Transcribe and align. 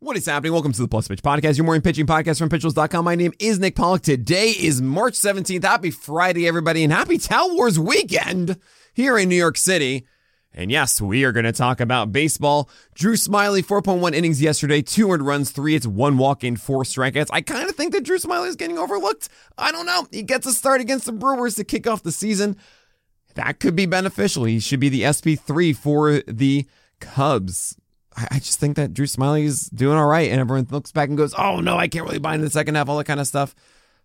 What 0.00 0.16
is 0.16 0.26
happening? 0.26 0.52
Welcome 0.52 0.70
to 0.70 0.80
the 0.80 0.86
Plus 0.86 1.08
Pitch 1.08 1.22
Podcast, 1.24 1.56
your 1.56 1.64
morning 1.64 1.82
pitching 1.82 2.06
podcast 2.06 2.38
from 2.38 2.48
PitcherList.com. 2.48 3.04
My 3.04 3.16
name 3.16 3.32
is 3.40 3.58
Nick 3.58 3.74
Pollack. 3.74 4.02
Today 4.02 4.50
is 4.50 4.80
March 4.80 5.14
17th. 5.14 5.64
Happy 5.64 5.90
Friday, 5.90 6.46
everybody, 6.46 6.84
and 6.84 6.92
happy 6.92 7.18
Tout 7.18 7.50
Wars 7.50 7.80
weekend 7.80 8.60
here 8.94 9.18
in 9.18 9.28
New 9.28 9.34
York 9.34 9.56
City. 9.56 10.06
And 10.54 10.70
yes, 10.70 11.00
we 11.00 11.24
are 11.24 11.32
going 11.32 11.46
to 11.46 11.52
talk 11.52 11.80
about 11.80 12.12
baseball. 12.12 12.70
Drew 12.94 13.14
Smyly, 13.14 13.66
4.1 13.66 14.14
innings 14.14 14.40
yesterday, 14.40 14.82
200 14.82 15.24
runs, 15.24 15.50
three 15.50 15.72
hits, 15.72 15.84
one 15.84 16.16
walk, 16.16 16.44
and 16.44 16.60
four 16.60 16.84
strikeouts. 16.84 17.30
I 17.32 17.40
kind 17.40 17.68
of 17.68 17.74
think 17.74 17.92
that 17.92 18.04
Drew 18.04 18.18
Smyly 18.18 18.46
is 18.46 18.54
getting 18.54 18.78
overlooked. 18.78 19.28
I 19.58 19.72
don't 19.72 19.86
know. 19.86 20.06
He 20.12 20.22
gets 20.22 20.46
a 20.46 20.52
start 20.52 20.80
against 20.80 21.06
the 21.06 21.12
Brewers 21.12 21.56
to 21.56 21.64
kick 21.64 21.88
off 21.88 22.04
the 22.04 22.12
season. 22.12 22.56
That 23.34 23.58
could 23.58 23.74
be 23.74 23.86
beneficial. 23.86 24.44
He 24.44 24.60
should 24.60 24.78
be 24.78 24.90
the 24.90 25.02
SP3 25.02 25.74
for 25.74 26.20
the 26.28 26.68
Cubs. 27.00 27.76
I 28.30 28.38
just 28.38 28.58
think 28.58 28.76
that 28.76 28.94
Drew 28.94 29.06
Smyly's 29.06 29.68
doing 29.68 29.96
all 29.96 30.06
right, 30.06 30.30
and 30.30 30.40
everyone 30.40 30.66
looks 30.70 30.92
back 30.92 31.08
and 31.08 31.18
goes, 31.18 31.34
"Oh 31.36 31.60
no, 31.60 31.76
I 31.76 31.88
can't 31.88 32.04
really 32.04 32.18
buy 32.18 32.34
into 32.34 32.46
the 32.46 32.50
second 32.50 32.74
half, 32.74 32.88
all 32.88 32.98
that 32.98 33.04
kind 33.04 33.20
of 33.20 33.26
stuff." 33.26 33.54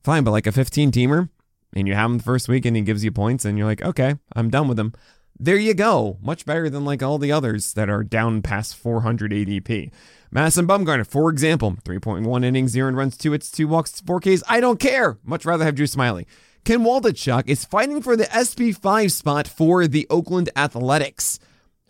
Fine, 0.04 0.24
but 0.24 0.32
like 0.32 0.48
a 0.48 0.52
15 0.52 0.92
teamer, 0.92 1.30
and 1.74 1.88
you 1.88 1.96
have 1.96 2.12
him 2.12 2.18
the 2.18 2.24
first 2.24 2.48
week, 2.48 2.66
and 2.66 2.76
he 2.76 2.82
gives 2.82 3.04
you 3.04 3.12
points, 3.12 3.46
and 3.46 3.58
you're 3.58 3.68
like, 3.68 3.82
"Okay, 3.82 4.16
I'm 4.36 4.50
done 4.50 4.68
with 4.68 4.80
him." 4.80 4.94
There 5.40 5.58
you 5.58 5.74
go. 5.74 6.18
Much 6.22 6.46
better 6.46 6.70
than 6.70 6.86
like 6.86 7.02
all 7.02 7.18
the 7.18 7.32
others 7.32 7.74
that 7.74 7.90
are 7.90 8.04
down 8.04 8.42
past 8.44 8.76
400 8.76 9.34
ADP. 9.34 9.92
Madison 10.32 10.68
Bumgarner, 10.68 11.06
for 11.06 11.30
example, 11.30 11.76
3.1 11.84 12.44
innings, 12.44 12.72
zero 12.72 12.92
runs, 12.92 13.18
two 13.18 13.32
hits, 13.32 13.52
two 13.52 13.68
walks, 13.68 14.00
four 14.02 14.20
Ks. 14.20 14.44
I 14.48 14.60
don't 14.60 14.80
care. 14.80 15.18
Much 15.24 15.46
rather 15.46 15.66
have 15.66 15.76
Drew 15.76 15.86
Smyly. 15.86 16.26
Ken 16.64 16.80
Waldichuk 16.80 17.44
is 17.48 17.66
fighting 17.66 18.02
for 18.02 18.16
the 18.16 18.26
SP5 18.26 19.12
spot 19.12 19.48
for 19.48 19.86
the 19.86 20.08
Oakland 20.10 20.50
Athletics. 20.56 21.40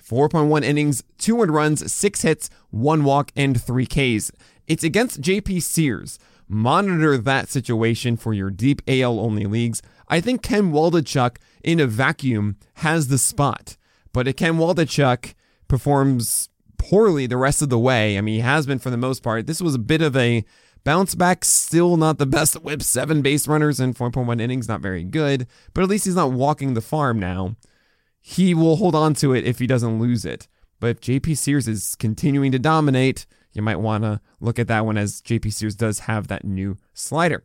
4.1 0.07 0.63
innings, 0.63 1.03
200 1.17 1.51
runs, 1.51 1.91
6 1.91 2.21
hits, 2.21 2.49
1 2.71 3.03
walk, 3.03 3.31
and 3.35 3.61
3 3.61 3.85
Ks. 3.85 4.31
It's 4.67 4.83
against 4.83 5.21
JP 5.21 5.61
Sears. 5.63 6.19
Monitor 6.47 7.17
that 7.17 7.49
situation 7.49 8.17
for 8.17 8.33
your 8.33 8.51
deep 8.51 8.81
AL 8.87 9.19
only 9.19 9.45
leagues. 9.45 9.81
I 10.09 10.19
think 10.19 10.43
Ken 10.43 10.71
Waldichuk 10.71 11.37
in 11.63 11.79
a 11.79 11.87
vacuum 11.87 12.57
has 12.75 13.07
the 13.07 13.17
spot, 13.17 13.77
but 14.11 14.27
if 14.27 14.35
Ken 14.35 14.57
Waldichuk 14.57 15.33
performs 15.67 16.49
poorly 16.77 17.25
the 17.25 17.37
rest 17.37 17.61
of 17.61 17.69
the 17.69 17.79
way, 17.79 18.17
I 18.17 18.21
mean, 18.21 18.35
he 18.35 18.41
has 18.41 18.65
been 18.65 18.79
for 18.79 18.89
the 18.89 18.97
most 18.97 19.23
part. 19.23 19.47
This 19.47 19.61
was 19.61 19.75
a 19.75 19.79
bit 19.79 20.01
of 20.01 20.17
a 20.17 20.43
bounce 20.83 21.15
back, 21.15 21.45
still 21.45 21.95
not 21.95 22.17
the 22.17 22.25
best 22.25 22.61
whip. 22.61 22.83
Seven 22.83 23.21
base 23.21 23.47
runners 23.47 23.79
in 23.79 23.93
4.1 23.93 24.41
innings, 24.41 24.67
not 24.67 24.81
very 24.81 25.03
good, 25.03 25.47
but 25.73 25.83
at 25.83 25.89
least 25.89 26.05
he's 26.05 26.15
not 26.15 26.33
walking 26.33 26.73
the 26.73 26.81
farm 26.81 27.19
now 27.19 27.55
he 28.25 28.53
will 28.53 28.77
hold 28.77 28.95
on 28.95 29.13
to 29.15 29.33
it 29.33 29.43
if 29.43 29.59
he 29.59 29.67
doesn't 29.67 29.99
lose 29.99 30.23
it. 30.23 30.47
But 30.79 30.91
if 30.91 31.01
JP 31.01 31.37
Sears 31.37 31.67
is 31.67 31.93
continuing 31.95 32.53
to 32.53 32.59
dominate, 32.59 33.25
you 33.51 33.61
might 33.61 33.81
want 33.81 34.05
to 34.05 34.21
look 34.39 34.57
at 34.57 34.69
that 34.69 34.85
one 34.85 34.97
as 34.97 35.21
JP 35.21 35.51
Sears 35.51 35.75
does 35.75 35.99
have 35.99 36.29
that 36.29 36.45
new 36.45 36.77
slider. 36.93 37.43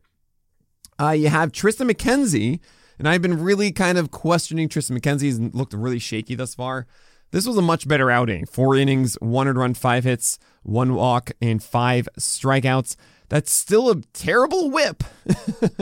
Uh, 1.01 1.11
you 1.11 1.29
have 1.31 1.51
Triston 1.51 1.91
McKenzie, 1.91 2.61
and 2.97 3.09
I've 3.09 3.21
been 3.21 3.43
really 3.43 3.73
kind 3.73 3.99
of 3.99 4.13
questioning 4.13 4.69
Triston 4.69 4.97
McKenzie. 4.97 5.23
He's 5.23 5.41
looked 5.41 5.75
really 5.75 5.99
shaky 5.99 6.37
thus 6.37 6.55
far. 6.55 6.87
This 7.33 7.45
was 7.45 7.59
a 7.59 7.63
much 7.63 7.89
better 7.89 8.09
outing. 8.09 8.47
Four 8.47 8.77
innings, 8.77 9.17
one 9.21 9.49
run, 9.49 9.75
five 9.75 10.05
hits, 10.05 10.39
one 10.63 10.95
walk, 10.95 11.33
and 11.43 11.61
five 11.61 12.09
strikeouts. 12.19 12.95
That's 13.29 13.51
still 13.51 13.91
a 13.91 14.01
terrible 14.13 14.71
whip 14.71 15.03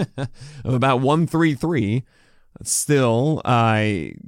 of 0.65 0.75
about 0.75 1.01
133 1.01 2.03
still, 2.63 3.43
uh, 3.45 3.85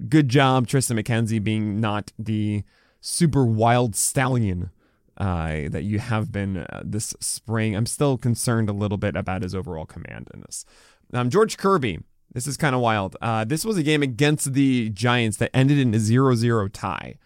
good 0.08 0.28
job, 0.28 0.66
Triston 0.66 1.00
McKenzie, 1.00 1.42
being 1.42 1.80
not 1.80 2.12
the 2.18 2.64
super 3.00 3.44
wild 3.44 3.94
stallion 3.94 4.70
uh, 5.16 5.68
that 5.68 5.82
you 5.82 5.98
have 5.98 6.30
been 6.30 6.58
uh, 6.58 6.82
this 6.84 7.14
spring. 7.20 7.74
I'm 7.74 7.86
still 7.86 8.16
concerned 8.16 8.68
a 8.68 8.72
little 8.72 8.98
bit 8.98 9.16
about 9.16 9.42
his 9.42 9.54
overall 9.54 9.86
command 9.86 10.28
in 10.32 10.40
this. 10.42 10.64
Um, 11.12 11.30
George 11.30 11.56
Kirby, 11.56 12.00
this 12.32 12.46
is 12.46 12.56
kind 12.56 12.74
of 12.74 12.80
wild. 12.80 13.16
Uh, 13.20 13.44
this 13.44 13.64
was 13.64 13.76
a 13.76 13.82
game 13.82 14.02
against 14.02 14.52
the 14.52 14.90
Giants 14.90 15.38
that 15.38 15.50
ended 15.54 15.78
in 15.78 15.94
a 15.94 15.98
0 15.98 16.34
0 16.34 16.68
tie. 16.68 17.16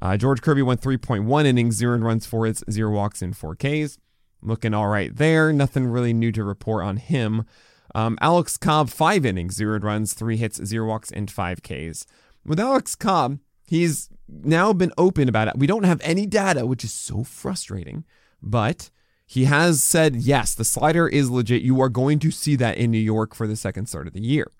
Uh, 0.00 0.16
George 0.16 0.42
Kirby 0.42 0.62
went 0.62 0.80
3.1 0.80 1.46
innings, 1.46 1.76
zero 1.76 1.96
runs, 1.98 2.26
four 2.26 2.46
hits, 2.46 2.62
zero 2.70 2.90
walks, 2.90 3.22
and 3.22 3.36
four 3.36 3.54
Ks. 3.54 3.98
Looking 4.42 4.74
all 4.74 4.88
right 4.88 5.14
there. 5.14 5.52
Nothing 5.52 5.86
really 5.86 6.12
new 6.12 6.30
to 6.32 6.44
report 6.44 6.84
on 6.84 6.98
him. 6.98 7.46
Um, 7.94 8.18
Alex 8.20 8.56
Cobb, 8.56 8.90
five 8.90 9.24
innings, 9.24 9.54
zero 9.54 9.78
runs, 9.78 10.12
three 10.12 10.36
hits, 10.36 10.62
zero 10.64 10.88
walks, 10.88 11.10
and 11.10 11.30
five 11.30 11.62
Ks. 11.62 12.06
With 12.44 12.60
Alex 12.60 12.94
Cobb, 12.94 13.38
he's 13.66 14.08
now 14.28 14.72
been 14.72 14.92
open 14.98 15.28
about 15.28 15.48
it. 15.48 15.58
We 15.58 15.66
don't 15.66 15.84
have 15.84 16.00
any 16.02 16.26
data, 16.26 16.66
which 16.66 16.84
is 16.84 16.92
so 16.92 17.24
frustrating, 17.24 18.04
but 18.42 18.90
he 19.26 19.44
has 19.44 19.82
said, 19.82 20.16
yes, 20.16 20.54
the 20.54 20.64
slider 20.64 21.08
is 21.08 21.30
legit. 21.30 21.62
You 21.62 21.80
are 21.80 21.88
going 21.88 22.18
to 22.20 22.30
see 22.30 22.54
that 22.56 22.76
in 22.76 22.90
New 22.90 22.98
York 22.98 23.34
for 23.34 23.46
the 23.46 23.56
second 23.56 23.86
start 23.86 24.06
of 24.06 24.12
the 24.12 24.20
year. 24.20 24.50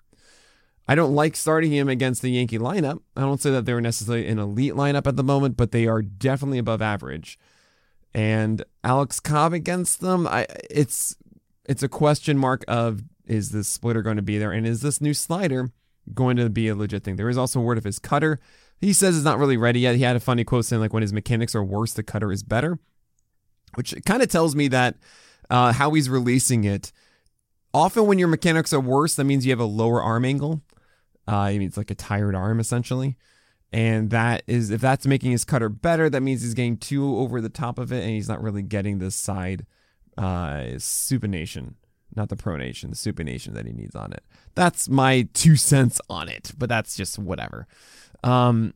I 0.89 0.95
don't 0.95 1.15
like 1.15 1.35
starting 1.35 1.71
him 1.71 1.89
against 1.89 2.21
the 2.21 2.31
Yankee 2.31 2.59
lineup. 2.59 3.01
I 3.15 3.21
don't 3.21 3.41
say 3.41 3.51
that 3.51 3.65
they're 3.65 3.81
necessarily 3.81 4.27
an 4.27 4.39
elite 4.39 4.73
lineup 4.73 5.05
at 5.05 5.17
the 5.17 5.23
moment, 5.23 5.57
but 5.57 5.71
they 5.71 5.85
are 5.85 6.01
definitely 6.01 6.59
above 6.59 6.81
average. 6.81 7.37
And 8.13 8.63
Alex 8.83 9.19
Cobb 9.19 9.53
against 9.53 9.99
them, 9.99 10.25
I 10.27 10.47
it's 10.69 11.17
it's 11.65 11.83
a 11.83 11.89
question 11.89 12.37
mark 12.37 12.63
of 12.67 13.03
is 13.27 13.51
this 13.51 13.67
splitter 13.67 14.01
going 14.01 14.15
to 14.15 14.21
be 14.21 14.37
there? 14.37 14.51
And 14.51 14.65
is 14.65 14.81
this 14.81 15.01
new 15.01 15.13
slider 15.13 15.71
going 16.13 16.37
to 16.37 16.49
be 16.49 16.67
a 16.67 16.75
legit 16.75 17.03
thing? 17.03 17.15
There 17.15 17.29
is 17.29 17.37
also 17.37 17.59
word 17.59 17.77
of 17.77 17.83
his 17.83 17.99
cutter. 17.99 18.39
He 18.79 18.93
says 18.93 19.15
it's 19.15 19.25
not 19.25 19.39
really 19.39 19.57
ready 19.57 19.81
yet. 19.81 19.95
He 19.95 20.03
had 20.03 20.15
a 20.15 20.19
funny 20.19 20.43
quote 20.43 20.65
saying, 20.65 20.79
like, 20.81 20.93
when 20.93 21.01
his 21.01 21.13
mechanics 21.13 21.55
are 21.55 21.63
worse, 21.63 21.93
the 21.93 22.03
cutter 22.03 22.31
is 22.31 22.43
better, 22.43 22.79
which 23.75 23.95
kind 24.05 24.21
of 24.21 24.29
tells 24.29 24.55
me 24.55 24.67
that 24.67 24.95
uh, 25.49 25.73
how 25.73 25.91
he's 25.91 26.09
releasing 26.09 26.63
it. 26.63 26.91
Often, 27.73 28.07
when 28.07 28.19
your 28.19 28.27
mechanics 28.27 28.73
are 28.73 28.79
worse, 28.79 29.15
that 29.15 29.25
means 29.25 29.45
you 29.45 29.51
have 29.51 29.59
a 29.59 29.65
lower 29.65 30.01
arm 30.01 30.25
angle. 30.25 30.61
Uh, 31.27 31.51
it 31.53 31.59
means 31.59 31.75
like 31.75 31.91
a 31.91 31.95
tired 31.95 32.35
arm, 32.35 32.59
essentially. 32.59 33.17
And 33.73 34.11
that 34.11 34.43
is, 34.47 34.69
if 34.69 34.79
that's 34.79 35.05
making 35.05 35.31
his 35.31 35.43
cutter 35.43 35.67
better, 35.69 36.09
that 36.09 36.21
means 36.21 36.41
he's 36.41 36.53
getting 36.53 36.77
too 36.77 37.17
over 37.17 37.41
the 37.41 37.49
top 37.49 37.77
of 37.77 37.91
it 37.91 38.01
and 38.01 38.11
he's 38.11 38.29
not 38.29 38.41
really 38.41 38.61
getting 38.61 38.99
the 38.99 39.11
side 39.11 39.65
uh, 40.17 40.77
supination 40.77 41.73
not 42.17 42.29
the 42.29 42.35
pronation, 42.35 42.89
the 42.89 42.95
supination 42.95 43.53
that 43.53 43.65
he 43.65 43.71
needs 43.71 43.95
on 43.95 44.11
it. 44.11 44.23
That's 44.55 44.89
my 44.89 45.27
two 45.33 45.55
cents 45.55 46.01
on 46.09 46.27
it, 46.27 46.51
but 46.57 46.67
that's 46.67 46.97
just 46.97 47.17
whatever. 47.17 47.67
Um, 48.23 48.73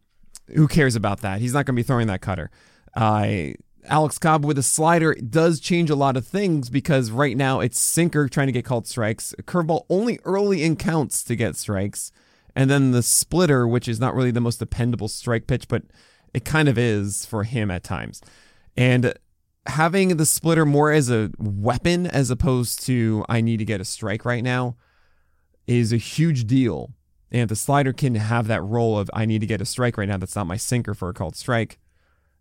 who 0.55 0.67
cares 0.67 0.95
about 0.95 1.21
that? 1.21 1.41
He's 1.41 1.53
not 1.53 1.65
going 1.65 1.75
to 1.75 1.79
be 1.79 1.83
throwing 1.83 2.07
that 2.07 2.21
cutter. 2.21 2.49
Uh, 2.95 3.53
Alex 3.85 4.17
Cobb 4.17 4.45
with 4.45 4.57
a 4.57 4.63
slider 4.63 5.15
does 5.15 5.59
change 5.59 5.89
a 5.89 5.95
lot 5.95 6.15
of 6.15 6.25
things 6.25 6.69
because 6.69 7.09
right 7.09 7.35
now 7.35 7.59
it's 7.59 7.79
sinker 7.79 8.29
trying 8.29 8.47
to 8.47 8.53
get 8.53 8.65
called 8.65 8.87
strikes, 8.87 9.33
curveball 9.43 9.85
only 9.89 10.19
early 10.23 10.63
in 10.63 10.75
counts 10.75 11.23
to 11.23 11.35
get 11.35 11.55
strikes, 11.55 12.11
and 12.55 12.69
then 12.69 12.91
the 12.91 13.01
splitter, 13.01 13.67
which 13.67 13.87
is 13.87 13.99
not 13.99 14.13
really 14.13 14.31
the 14.31 14.41
most 14.41 14.59
dependable 14.59 15.07
strike 15.07 15.47
pitch, 15.47 15.67
but 15.67 15.83
it 16.33 16.45
kind 16.45 16.69
of 16.69 16.77
is 16.77 17.25
for 17.25 17.43
him 17.43 17.71
at 17.71 17.83
times. 17.83 18.21
And 18.77 19.13
having 19.67 20.17
the 20.17 20.25
splitter 20.25 20.65
more 20.65 20.91
as 20.91 21.09
a 21.09 21.31
weapon 21.37 22.07
as 22.07 22.31
opposed 22.31 22.83
to 22.85 23.25
I 23.29 23.41
need 23.41 23.57
to 23.57 23.65
get 23.65 23.81
a 23.81 23.85
strike 23.85 24.25
right 24.25 24.43
now 24.43 24.75
is 25.67 25.93
a 25.93 25.97
huge 25.97 26.45
deal. 26.45 26.93
And 27.31 27.43
if 27.43 27.49
the 27.49 27.55
slider 27.55 27.93
can 27.93 28.15
have 28.15 28.47
that 28.47 28.63
role 28.63 28.97
of 28.97 29.09
I 29.13 29.25
need 29.25 29.39
to 29.41 29.47
get 29.47 29.61
a 29.61 29.65
strike 29.65 29.97
right 29.97 30.07
now, 30.07 30.17
that's 30.17 30.35
not 30.35 30.47
my 30.47 30.57
sinker 30.57 30.93
for 30.93 31.09
a 31.09 31.13
called 31.13 31.35
strike. 31.35 31.79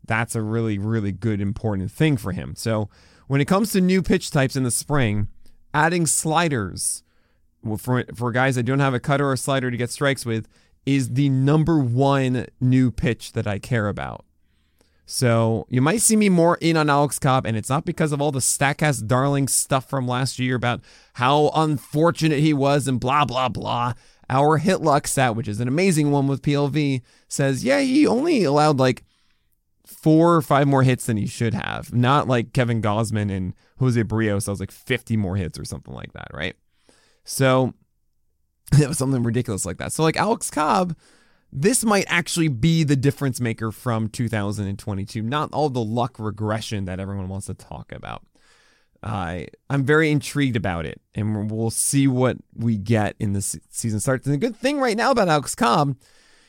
That's 0.07 0.35
a 0.35 0.43
really, 0.43 0.79
really 0.79 1.13
good, 1.13 1.41
important 1.41 1.93
thing 1.93 2.17
for 2.17 2.33
him. 2.33 2.55
So 2.57 2.89
when 3.27 3.41
it 3.41 3.45
comes 3.45 3.73
to 3.73 3.81
new 3.81 4.03
pitch 4.03 4.31
types 4.31 4.57
in 4.57 4.65
the 4.65 4.71
spring, 4.71 5.29
adding 5.75 6.07
sliders 6.07 7.03
for 7.79 8.05
for 8.15 8.33
guys 8.33 8.57
that 8.57 8.63
don't 8.65 8.81
have 8.81 8.95
a 8.95 9.01
cutter 9.01 9.27
or 9.29 9.35
a 9.35 9.37
slider 9.39 9.71
to 9.71 9.77
get 9.77 9.91
strikes 9.91 10.25
with 10.25 10.49
is 10.87 11.11
the 11.11 11.29
number 11.29 11.79
one 11.79 12.47
new 12.61 12.91
pitch 12.91 13.33
that 13.33 13.47
I 13.47 13.59
care 13.59 13.89
about. 13.89 14.25
So 15.11 15.67
you 15.69 15.83
might 15.83 16.03
see 16.03 16.15
me 16.15 16.29
more 16.29 16.57
in 16.61 16.77
on 16.77 16.89
Alex 16.89 17.19
Cobb, 17.19 17.45
and 17.45 17.57
it's 17.57 17.69
not 17.69 17.85
because 17.85 18.13
of 18.13 18.23
all 18.23 18.31
the 18.31 18.39
Statcast 18.39 19.09
darling 19.09 19.49
stuff 19.49 19.91
from 19.91 20.07
last 20.07 20.39
year 20.39 20.55
about 20.55 20.83
how 21.15 21.51
unfortunate 21.53 22.39
he 22.39 22.55
was 22.55 22.87
and 22.87 23.01
blah 23.01 23.25
blah 23.25 23.49
blah. 23.49 23.95
Our 24.29 24.59
hit 24.59 24.83
luck 24.83 25.09
stat, 25.09 25.35
which 25.35 25.49
is 25.49 25.59
an 25.59 25.67
amazing 25.67 26.13
one 26.13 26.29
with 26.29 26.43
PLV, 26.43 27.03
says 27.27 27.65
yeah 27.65 27.81
he 27.81 28.07
only 28.07 28.45
allowed 28.45 28.79
like 28.79 29.03
four 29.85 30.37
or 30.37 30.43
five 30.43 30.69
more 30.69 30.85
hits 30.85 31.07
than 31.07 31.17
he 31.17 31.27
should 31.27 31.55
have. 31.55 31.93
Not 31.93 32.29
like 32.29 32.53
Kevin 32.53 32.81
Gausman 32.81 33.37
and 33.37 33.55
Jose 33.81 34.01
Berrios. 34.05 34.47
I 34.47 34.53
was 34.53 34.61
like 34.61 34.71
50 34.71 35.17
more 35.17 35.35
hits 35.35 35.59
or 35.59 35.65
something 35.65 35.93
like 35.93 36.13
that, 36.13 36.29
right? 36.33 36.55
So 37.25 37.75
it 38.81 38.87
was 38.87 38.99
something 38.99 39.25
ridiculous 39.25 39.67
like 39.67 39.79
that. 39.79 39.93
So 39.93 40.05
like 40.05 40.17
Alex 40.17 40.53
Cobb, 40.53 40.95
this 41.53 41.85
might 41.85 42.05
actually 42.09 42.49
be 42.49 42.85
the 42.85 42.97
difference 42.97 43.41
maker 43.41 43.73
from 43.73 44.09
2022, 44.09 45.23
not 45.23 45.53
all 45.53 45.69
the 45.69 45.83
luck 45.83 46.17
regression 46.19 46.85
that 46.85 47.01
everyone 47.01 47.29
wants 47.29 47.47
to 47.47 47.55
talk 47.55 47.93
about. 47.93 48.23
Uh, 49.03 49.41
I'm 49.69 49.85
very 49.85 50.11
intrigued 50.11 50.57
about 50.57 50.87
it, 50.87 51.01
and 51.15 51.51
we'll 51.51 51.71
see 51.71 52.07
what 52.07 52.37
we 52.55 52.77
get 52.77 53.17
in 53.19 53.33
the 53.33 53.41
season 53.43 53.99
starts. 53.99 54.27
And 54.27 54.35
the 54.35 54.39
good 54.39 54.57
thing 54.57 54.79
right 54.79 54.97
now 54.97 55.11
about 55.11 55.29
Alex 55.29 55.55
Cobb 55.55 55.97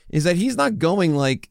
is 0.10 0.26
that 0.26 0.36
he's 0.36 0.58
not 0.58 0.78
going 0.78 1.16
like 1.16 1.50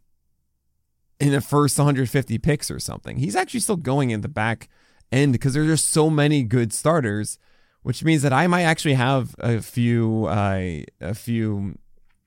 in 1.19 1.33
the 1.33 1.41
first 1.41 1.79
150 1.79 2.39
picks 2.39 2.71
or 2.71 2.79
something. 2.79 3.17
He's 3.17 3.35
actually 3.35 3.61
still 3.61 3.77
going 3.77 4.11
in 4.11 4.21
the 4.21 4.29
back 4.29 4.69
end 5.11 5.33
because 5.33 5.55
there's 5.55 5.67
just 5.67 5.91
so 5.91 6.11
many 6.11 6.43
good 6.43 6.73
starters, 6.73 7.39
which 7.83 8.05
means 8.05 8.23
that 8.23 8.33
I 8.33 8.47
might 8.47 8.63
actually 8.63 8.95
have 8.95 9.35
a 9.39 9.61
few 9.63 10.27
uh, 10.27 10.83
a 11.01 11.15
few 11.15 11.79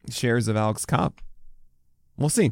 shares 0.09 0.47
of 0.47 0.55
Alex 0.55 0.85
Cobb. 0.85 1.19
We'll 2.17 2.29
see. 2.29 2.51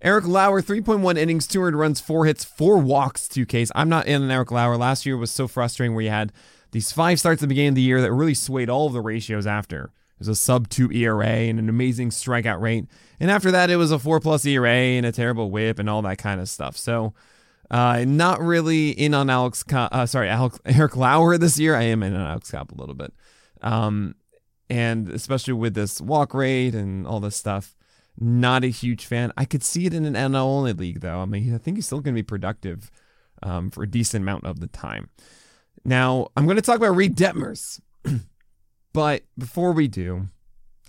Eric 0.00 0.26
Lauer, 0.26 0.62
3.1 0.62 1.18
innings, 1.18 1.46
200 1.46 1.76
runs, 1.76 2.00
four 2.00 2.26
hits, 2.26 2.44
four 2.44 2.78
walks, 2.78 3.26
two 3.26 3.44
Ks. 3.44 3.72
I'm 3.74 3.88
not 3.88 4.06
in 4.06 4.22
an 4.22 4.30
Eric 4.30 4.52
Lauer. 4.52 4.76
Last 4.76 5.04
year 5.04 5.16
was 5.16 5.30
so 5.30 5.48
frustrating 5.48 5.94
where 5.94 6.04
you 6.04 6.10
had 6.10 6.32
these 6.70 6.92
five 6.92 7.18
starts 7.18 7.42
at 7.42 7.48
the 7.48 7.48
beginning 7.48 7.70
of 7.70 7.74
the 7.74 7.82
year 7.82 8.00
that 8.00 8.12
really 8.12 8.34
swayed 8.34 8.70
all 8.70 8.86
of 8.86 8.92
the 8.92 9.00
ratios 9.00 9.46
after. 9.46 9.84
It 9.84 10.20
was 10.20 10.28
a 10.28 10.36
sub 10.36 10.68
two 10.68 10.90
ERA 10.92 11.26
and 11.26 11.58
an 11.58 11.68
amazing 11.68 12.10
strikeout 12.10 12.60
rate. 12.60 12.86
And 13.18 13.30
after 13.30 13.50
that, 13.50 13.70
it 13.70 13.76
was 13.76 13.90
a 13.90 13.98
four 13.98 14.20
plus 14.20 14.44
ERA 14.44 14.70
and 14.70 15.06
a 15.06 15.12
terrible 15.12 15.50
whip 15.50 15.78
and 15.78 15.88
all 15.88 16.02
that 16.02 16.18
kind 16.18 16.40
of 16.40 16.48
stuff. 16.48 16.76
So, 16.76 17.14
uh, 17.70 18.04
not 18.06 18.40
really 18.40 18.90
in 18.90 19.14
on 19.14 19.30
Alex, 19.30 19.64
uh, 19.72 20.06
sorry, 20.06 20.28
Alex, 20.28 20.58
Eric 20.64 20.96
Lauer 20.96 21.38
this 21.38 21.58
year. 21.58 21.74
I 21.74 21.84
am 21.84 22.02
in 22.02 22.14
on 22.14 22.20
Alex 22.20 22.50
Cobb 22.50 22.72
a 22.72 22.78
little 22.78 22.94
bit. 22.94 23.12
Um, 23.62 24.14
and 24.70 25.08
especially 25.08 25.54
with 25.54 25.74
this 25.74 26.00
walk 26.00 26.34
rate 26.34 26.74
and 26.74 27.06
all 27.06 27.20
this 27.20 27.36
stuff, 27.36 27.74
not 28.20 28.64
a 28.64 28.68
huge 28.68 29.06
fan. 29.06 29.32
I 29.36 29.44
could 29.44 29.62
see 29.62 29.86
it 29.86 29.94
in 29.94 30.04
an 30.04 30.14
NL 30.14 30.42
only 30.42 30.72
league 30.72 31.00
though. 31.00 31.20
I 31.20 31.24
mean, 31.24 31.54
I 31.54 31.58
think 31.58 31.76
he's 31.76 31.86
still 31.86 32.00
going 32.00 32.14
to 32.14 32.18
be 32.18 32.24
productive 32.24 32.90
um, 33.42 33.70
for 33.70 33.82
a 33.82 33.86
decent 33.86 34.22
amount 34.22 34.44
of 34.44 34.60
the 34.60 34.66
time. 34.66 35.10
Now, 35.84 36.28
I'm 36.36 36.44
going 36.44 36.56
to 36.56 36.62
talk 36.62 36.76
about 36.76 36.96
Reid 36.96 37.16
Detmers. 37.16 37.80
but 38.92 39.22
before 39.38 39.72
we 39.72 39.88
do, 39.88 40.26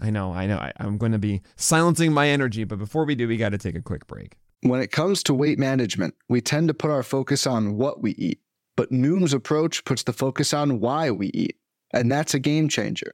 I 0.01 0.09
know, 0.09 0.33
I 0.33 0.47
know, 0.47 0.57
I, 0.57 0.71
I'm 0.77 0.97
going 0.97 1.11
to 1.11 1.19
be 1.19 1.41
silencing 1.55 2.13
my 2.13 2.27
energy, 2.27 2.63
but 2.63 2.79
before 2.79 3.05
we 3.05 3.15
do, 3.15 3.27
we 3.27 3.37
got 3.37 3.49
to 3.49 3.57
take 3.57 3.75
a 3.75 3.81
quick 3.81 4.07
break. 4.07 4.37
When 4.61 4.81
it 4.81 4.91
comes 4.91 5.23
to 5.23 5.33
weight 5.33 5.59
management, 5.59 6.15
we 6.27 6.41
tend 6.41 6.67
to 6.67 6.73
put 6.73 6.91
our 6.91 7.03
focus 7.03 7.47
on 7.47 7.77
what 7.77 8.01
we 8.01 8.11
eat, 8.11 8.39
but 8.75 8.91
Noom's 8.91 9.33
approach 9.33 9.85
puts 9.85 10.03
the 10.03 10.13
focus 10.13 10.53
on 10.53 10.79
why 10.79 11.11
we 11.11 11.27
eat, 11.27 11.57
and 11.93 12.11
that's 12.11 12.33
a 12.33 12.39
game 12.39 12.67
changer. 12.67 13.13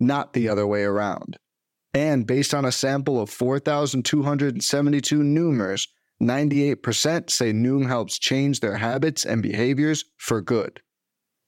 not 0.00 0.32
the 0.32 0.48
other 0.48 0.66
way 0.66 0.82
around. 0.82 1.38
And 1.94 2.26
based 2.26 2.54
on 2.54 2.64
a 2.64 2.72
sample 2.72 3.20
of 3.20 3.30
4,272 3.30 5.18
Noomers, 5.20 5.88
98% 6.22 7.30
say 7.30 7.52
Noom 7.52 7.86
helps 7.86 8.18
change 8.18 8.60
their 8.60 8.76
habits 8.76 9.24
and 9.24 9.42
behaviors 9.42 10.04
for 10.16 10.40
good. 10.40 10.80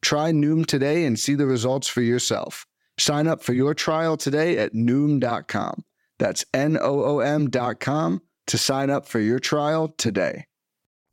Try 0.03 0.31
Noom 0.31 0.65
today 0.65 1.05
and 1.05 1.19
see 1.19 1.35
the 1.35 1.47
results 1.47 1.89
for 1.89 2.01
yourself. 2.01 2.67
Sign 2.99 3.27
up 3.27 3.43
for 3.43 3.53
your 3.53 3.75
trial 3.75 4.17
today 4.17 4.59
at 4.59 4.73
Noom.com. 4.73 5.85
That's 6.19 6.45
N 6.53 6.77
O 6.81 7.03
O 7.05 7.19
M.com 7.21 8.23
to 8.47 8.59
sign 8.59 8.91
up 8.91 9.07
for 9.07 9.21
your 9.21 9.39
trial 9.39 9.95
today. 9.97 10.47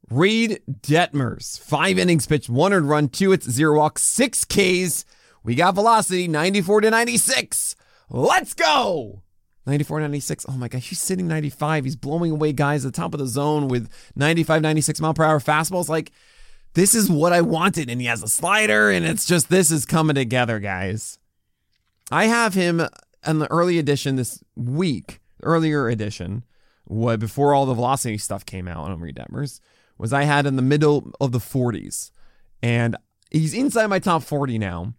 Reid 0.09 0.61
Detmers, 0.69 1.59
five 1.59 1.97
innings 1.97 2.27
pitched, 2.27 2.49
one 2.49 2.73
earned 2.73 2.89
run, 2.89 3.09
two 3.09 3.31
hits, 3.31 3.49
zero 3.49 3.77
walks, 3.77 4.03
six 4.03 4.45
Ks. 4.45 5.05
We 5.47 5.55
got 5.55 5.75
velocity 5.75 6.27
94 6.27 6.81
to 6.81 6.89
96. 6.91 7.77
Let's 8.09 8.53
go. 8.53 9.23
94, 9.65 10.01
96. 10.01 10.45
Oh 10.49 10.51
my 10.51 10.67
gosh, 10.67 10.89
he's 10.89 10.99
sitting 10.99 11.25
95. 11.25 11.85
He's 11.85 11.95
blowing 11.95 12.31
away 12.31 12.51
guys 12.51 12.85
at 12.85 12.91
the 12.91 12.97
top 12.97 13.13
of 13.13 13.21
the 13.21 13.27
zone 13.27 13.69
with 13.69 13.89
95, 14.17 14.61
96 14.61 14.99
mile 14.99 15.13
per 15.13 15.23
hour 15.23 15.39
fastballs. 15.39 15.87
Like, 15.87 16.11
this 16.73 16.93
is 16.93 17.09
what 17.09 17.31
I 17.31 17.39
wanted. 17.39 17.89
And 17.89 18.01
he 18.01 18.07
has 18.07 18.21
a 18.21 18.27
slider, 18.27 18.91
and 18.91 19.05
it's 19.05 19.25
just, 19.25 19.49
this 19.49 19.71
is 19.71 19.85
coming 19.85 20.15
together, 20.15 20.59
guys. 20.59 21.17
I 22.11 22.25
have 22.25 22.53
him 22.53 22.81
in 23.25 23.39
the 23.39 23.49
early 23.49 23.79
edition 23.79 24.17
this 24.17 24.43
week, 24.57 25.21
earlier 25.43 25.87
edition, 25.87 26.43
what 26.83 27.21
before 27.21 27.53
all 27.53 27.65
the 27.65 27.73
velocity 27.73 28.17
stuff 28.17 28.45
came 28.45 28.67
out 28.67 28.91
on 28.91 28.99
Reid 28.99 29.15
Detmers, 29.15 29.61
was 29.97 30.11
I 30.11 30.23
had 30.23 30.45
in 30.45 30.57
the 30.57 30.61
middle 30.61 31.13
of 31.21 31.31
the 31.31 31.39
40s. 31.39 32.11
And 32.61 32.97
he's 33.31 33.53
inside 33.53 33.87
my 33.87 33.99
top 33.99 34.23
40 34.23 34.59
now. 34.59 34.93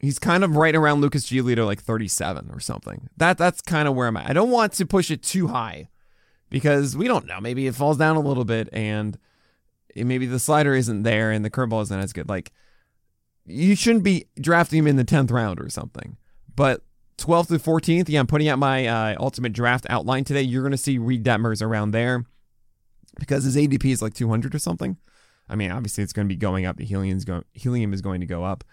He's 0.00 0.18
kind 0.18 0.42
of 0.42 0.56
right 0.56 0.74
around 0.74 1.02
Lucas 1.02 1.26
Giolito, 1.26 1.66
like 1.66 1.82
37 1.82 2.50
or 2.50 2.58
something. 2.58 3.08
That 3.16 3.36
that's 3.36 3.60
kind 3.60 3.86
of 3.86 3.94
where 3.94 4.08
I'm 4.08 4.16
at. 4.16 4.30
I 4.30 4.32
don't 4.32 4.50
want 4.50 4.72
to 4.74 4.86
push 4.86 5.10
it 5.10 5.22
too 5.22 5.48
high 5.48 5.88
because 6.48 6.96
we 6.96 7.06
don't 7.06 7.26
know. 7.26 7.38
Maybe 7.40 7.66
it 7.66 7.74
falls 7.74 7.98
down 7.98 8.16
a 8.16 8.20
little 8.20 8.46
bit 8.46 8.68
and 8.72 9.18
maybe 9.94 10.26
the 10.26 10.38
slider 10.38 10.74
isn't 10.74 11.02
there 11.02 11.30
and 11.30 11.44
the 11.44 11.50
curveball 11.50 11.82
isn't 11.82 12.00
as 12.00 12.12
good. 12.14 12.28
Like 12.28 12.50
you 13.44 13.76
shouldn't 13.76 14.04
be 14.04 14.26
drafting 14.40 14.80
him 14.80 14.86
in 14.86 14.96
the 14.96 15.04
10th 15.04 15.30
round 15.30 15.60
or 15.60 15.68
something. 15.68 16.16
But 16.54 16.82
12th 17.18 17.48
to 17.48 17.58
14th, 17.58 18.08
yeah, 18.08 18.20
I'm 18.20 18.26
putting 18.26 18.48
out 18.48 18.58
my 18.58 18.86
uh, 18.86 19.16
ultimate 19.18 19.52
draft 19.52 19.86
outline 19.90 20.24
today. 20.24 20.42
You're 20.42 20.62
going 20.62 20.72
to 20.72 20.78
see 20.78 20.98
Reid 20.98 21.24
Detmers 21.24 21.62
around 21.62 21.90
there 21.90 22.24
because 23.18 23.44
his 23.44 23.56
ADP 23.56 23.84
is 23.84 24.02
like 24.02 24.14
200 24.14 24.54
or 24.54 24.58
something. 24.58 24.96
I 25.48 25.56
mean, 25.56 25.70
obviously 25.70 26.04
it's 26.04 26.12
going 26.12 26.26
to 26.26 26.32
be 26.32 26.38
going 26.38 26.64
up. 26.64 26.76
The 26.76 26.84
helium's 26.84 27.24
going, 27.24 27.44
helium 27.52 27.92
is 27.92 28.00
going 28.00 28.20
to 28.20 28.26
go 28.26 28.44
up. 28.44 28.64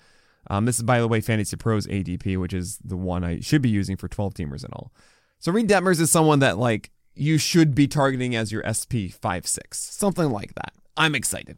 Um, 0.50 0.66
this 0.66 0.78
is, 0.78 0.83
by 0.83 1.00
the 1.00 1.07
way, 1.07 1.21
Fantasy 1.21 1.57
Pros 1.57 1.88
ADP, 1.88 2.38
which 2.40 2.54
is 2.54 2.78
the 2.83 2.98
one 2.98 3.24
I 3.24 3.40
should 3.40 3.62
be 3.62 3.69
using 3.69 3.98
for 3.98 4.07
12 4.07 4.33
teamers 4.33 4.64
and 4.64 4.74
all. 4.74 4.92
So 5.40 5.52
Reid 5.52 5.68
Detmers 5.69 6.00
is 6.00 6.12
someone 6.12 6.40
that 6.40 6.57
like 6.57 6.92
you 7.16 7.38
should 7.38 7.76
be 7.76 7.88
targeting 7.88 8.36
as 8.36 8.52
your 8.52 8.64
SP 8.66 9.12
5-6, 9.12 9.74
something 9.74 10.31
like 10.31 10.56
that. 10.56 10.74
I'm 10.95 11.16
excited. 11.16 11.57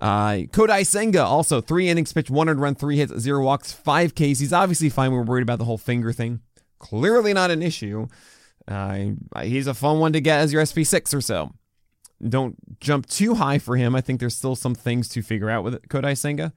Uh, 0.00 0.46
Kodai 0.50 0.86
Senga 0.86 1.24
also 1.24 1.60
three 1.60 1.88
innings 1.88 2.12
pitched, 2.12 2.30
100 2.30 2.60
run, 2.60 2.74
three 2.74 2.96
hits, 2.96 3.16
zero 3.18 3.44
walks, 3.44 3.72
five 3.72 4.14
Ks. 4.14 4.38
He's 4.38 4.52
obviously 4.52 4.88
fine. 4.88 5.12
We 5.12 5.18
are 5.18 5.22
worried 5.22 5.42
about 5.42 5.58
the 5.58 5.64
whole 5.64 5.78
finger 5.78 6.12
thing. 6.12 6.40
Clearly 6.78 7.32
not 7.32 7.50
an 7.50 7.62
issue. 7.62 8.08
Uh, 8.66 9.10
he's 9.42 9.66
a 9.66 9.74
fun 9.74 10.00
one 10.00 10.12
to 10.12 10.20
get 10.20 10.40
as 10.40 10.52
your 10.52 10.62
SP6 10.62 11.14
or 11.14 11.20
so. 11.20 11.52
Don't 12.26 12.80
jump 12.80 13.06
too 13.06 13.34
high 13.34 13.58
for 13.58 13.76
him. 13.76 13.94
I 13.94 14.00
think 14.00 14.20
there's 14.20 14.36
still 14.36 14.56
some 14.56 14.74
things 14.74 15.08
to 15.10 15.22
figure 15.22 15.50
out 15.50 15.64
with 15.64 15.88
Kodai 15.88 16.16
Senga. 16.16 16.52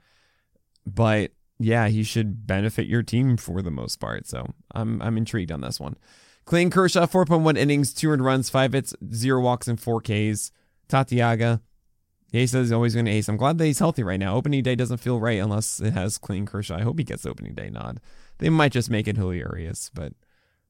But 0.85 1.31
yeah, 1.59 1.87
he 1.87 2.03
should 2.03 2.45
benefit 2.45 2.87
your 2.87 3.03
team 3.03 3.37
for 3.37 3.61
the 3.61 3.71
most 3.71 3.99
part. 3.99 4.27
So 4.27 4.53
I'm 4.73 5.01
I'm 5.01 5.17
intrigued 5.17 5.51
on 5.51 5.61
this 5.61 5.79
one. 5.79 5.97
Clayton 6.45 6.71
Kershaw, 6.71 7.05
4.1 7.05 7.57
innings, 7.57 7.93
200 7.93 8.23
runs, 8.23 8.49
5 8.49 8.71
hits, 8.71 8.95
0 9.13 9.41
walks, 9.41 9.67
and 9.67 9.79
4 9.79 9.99
Ks. 9.99 10.51
Tatiaga, 10.87 11.59
he 12.31 12.47
says 12.47 12.67
he's 12.67 12.71
always 12.71 12.93
going 12.93 13.05
to 13.05 13.11
ace. 13.11 13.27
I'm 13.27 13.35
glad 13.35 13.57
that 13.57 13.65
he's 13.65 13.79
healthy 13.79 14.03
right 14.03 14.19
now. 14.19 14.35
Opening 14.35 14.63
day 14.63 14.75
doesn't 14.75 14.99
feel 14.99 15.19
right 15.19 15.39
unless 15.39 15.81
it 15.81 15.91
has 15.91 16.17
Clayton 16.17 16.45
Kershaw. 16.45 16.77
I 16.77 16.83
hope 16.83 16.97
he 16.99 17.03
gets 17.03 17.25
opening 17.25 17.53
day 17.53 17.69
nod. 17.69 17.99
They 18.37 18.49
might 18.49 18.71
just 18.71 18.89
make 18.89 19.09
it 19.09 19.17
hilarious, 19.17 19.91
but 19.93 20.13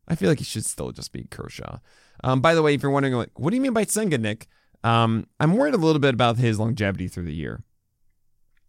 I 0.07 0.15
feel 0.15 0.29
like 0.29 0.39
he 0.39 0.45
should 0.45 0.65
still 0.65 0.91
just 0.91 1.11
be 1.11 1.25
Kershaw. 1.29 1.77
Um, 2.23 2.41
by 2.41 2.55
the 2.55 2.63
way, 2.63 2.73
if 2.73 2.81
you're 2.81 2.91
wondering, 2.91 3.13
like, 3.13 3.37
what 3.37 3.51
do 3.51 3.55
you 3.55 3.61
mean 3.61 3.73
by 3.73 3.83
Senga, 3.83 4.17
Nick? 4.17 4.47
Um, 4.83 5.27
I'm 5.39 5.55
worried 5.55 5.73
a 5.73 5.77
little 5.77 5.99
bit 5.99 6.13
about 6.13 6.37
his 6.37 6.59
longevity 6.59 7.07
through 7.07 7.25
the 7.25 7.33
year. 7.33 7.63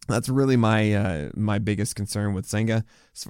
That's 0.09 0.29
really 0.29 0.57
my 0.57 0.95
uh, 0.95 1.29
my 1.35 1.59
biggest 1.59 1.95
concern 1.95 2.33
with 2.33 2.47
Senga, 2.47 2.85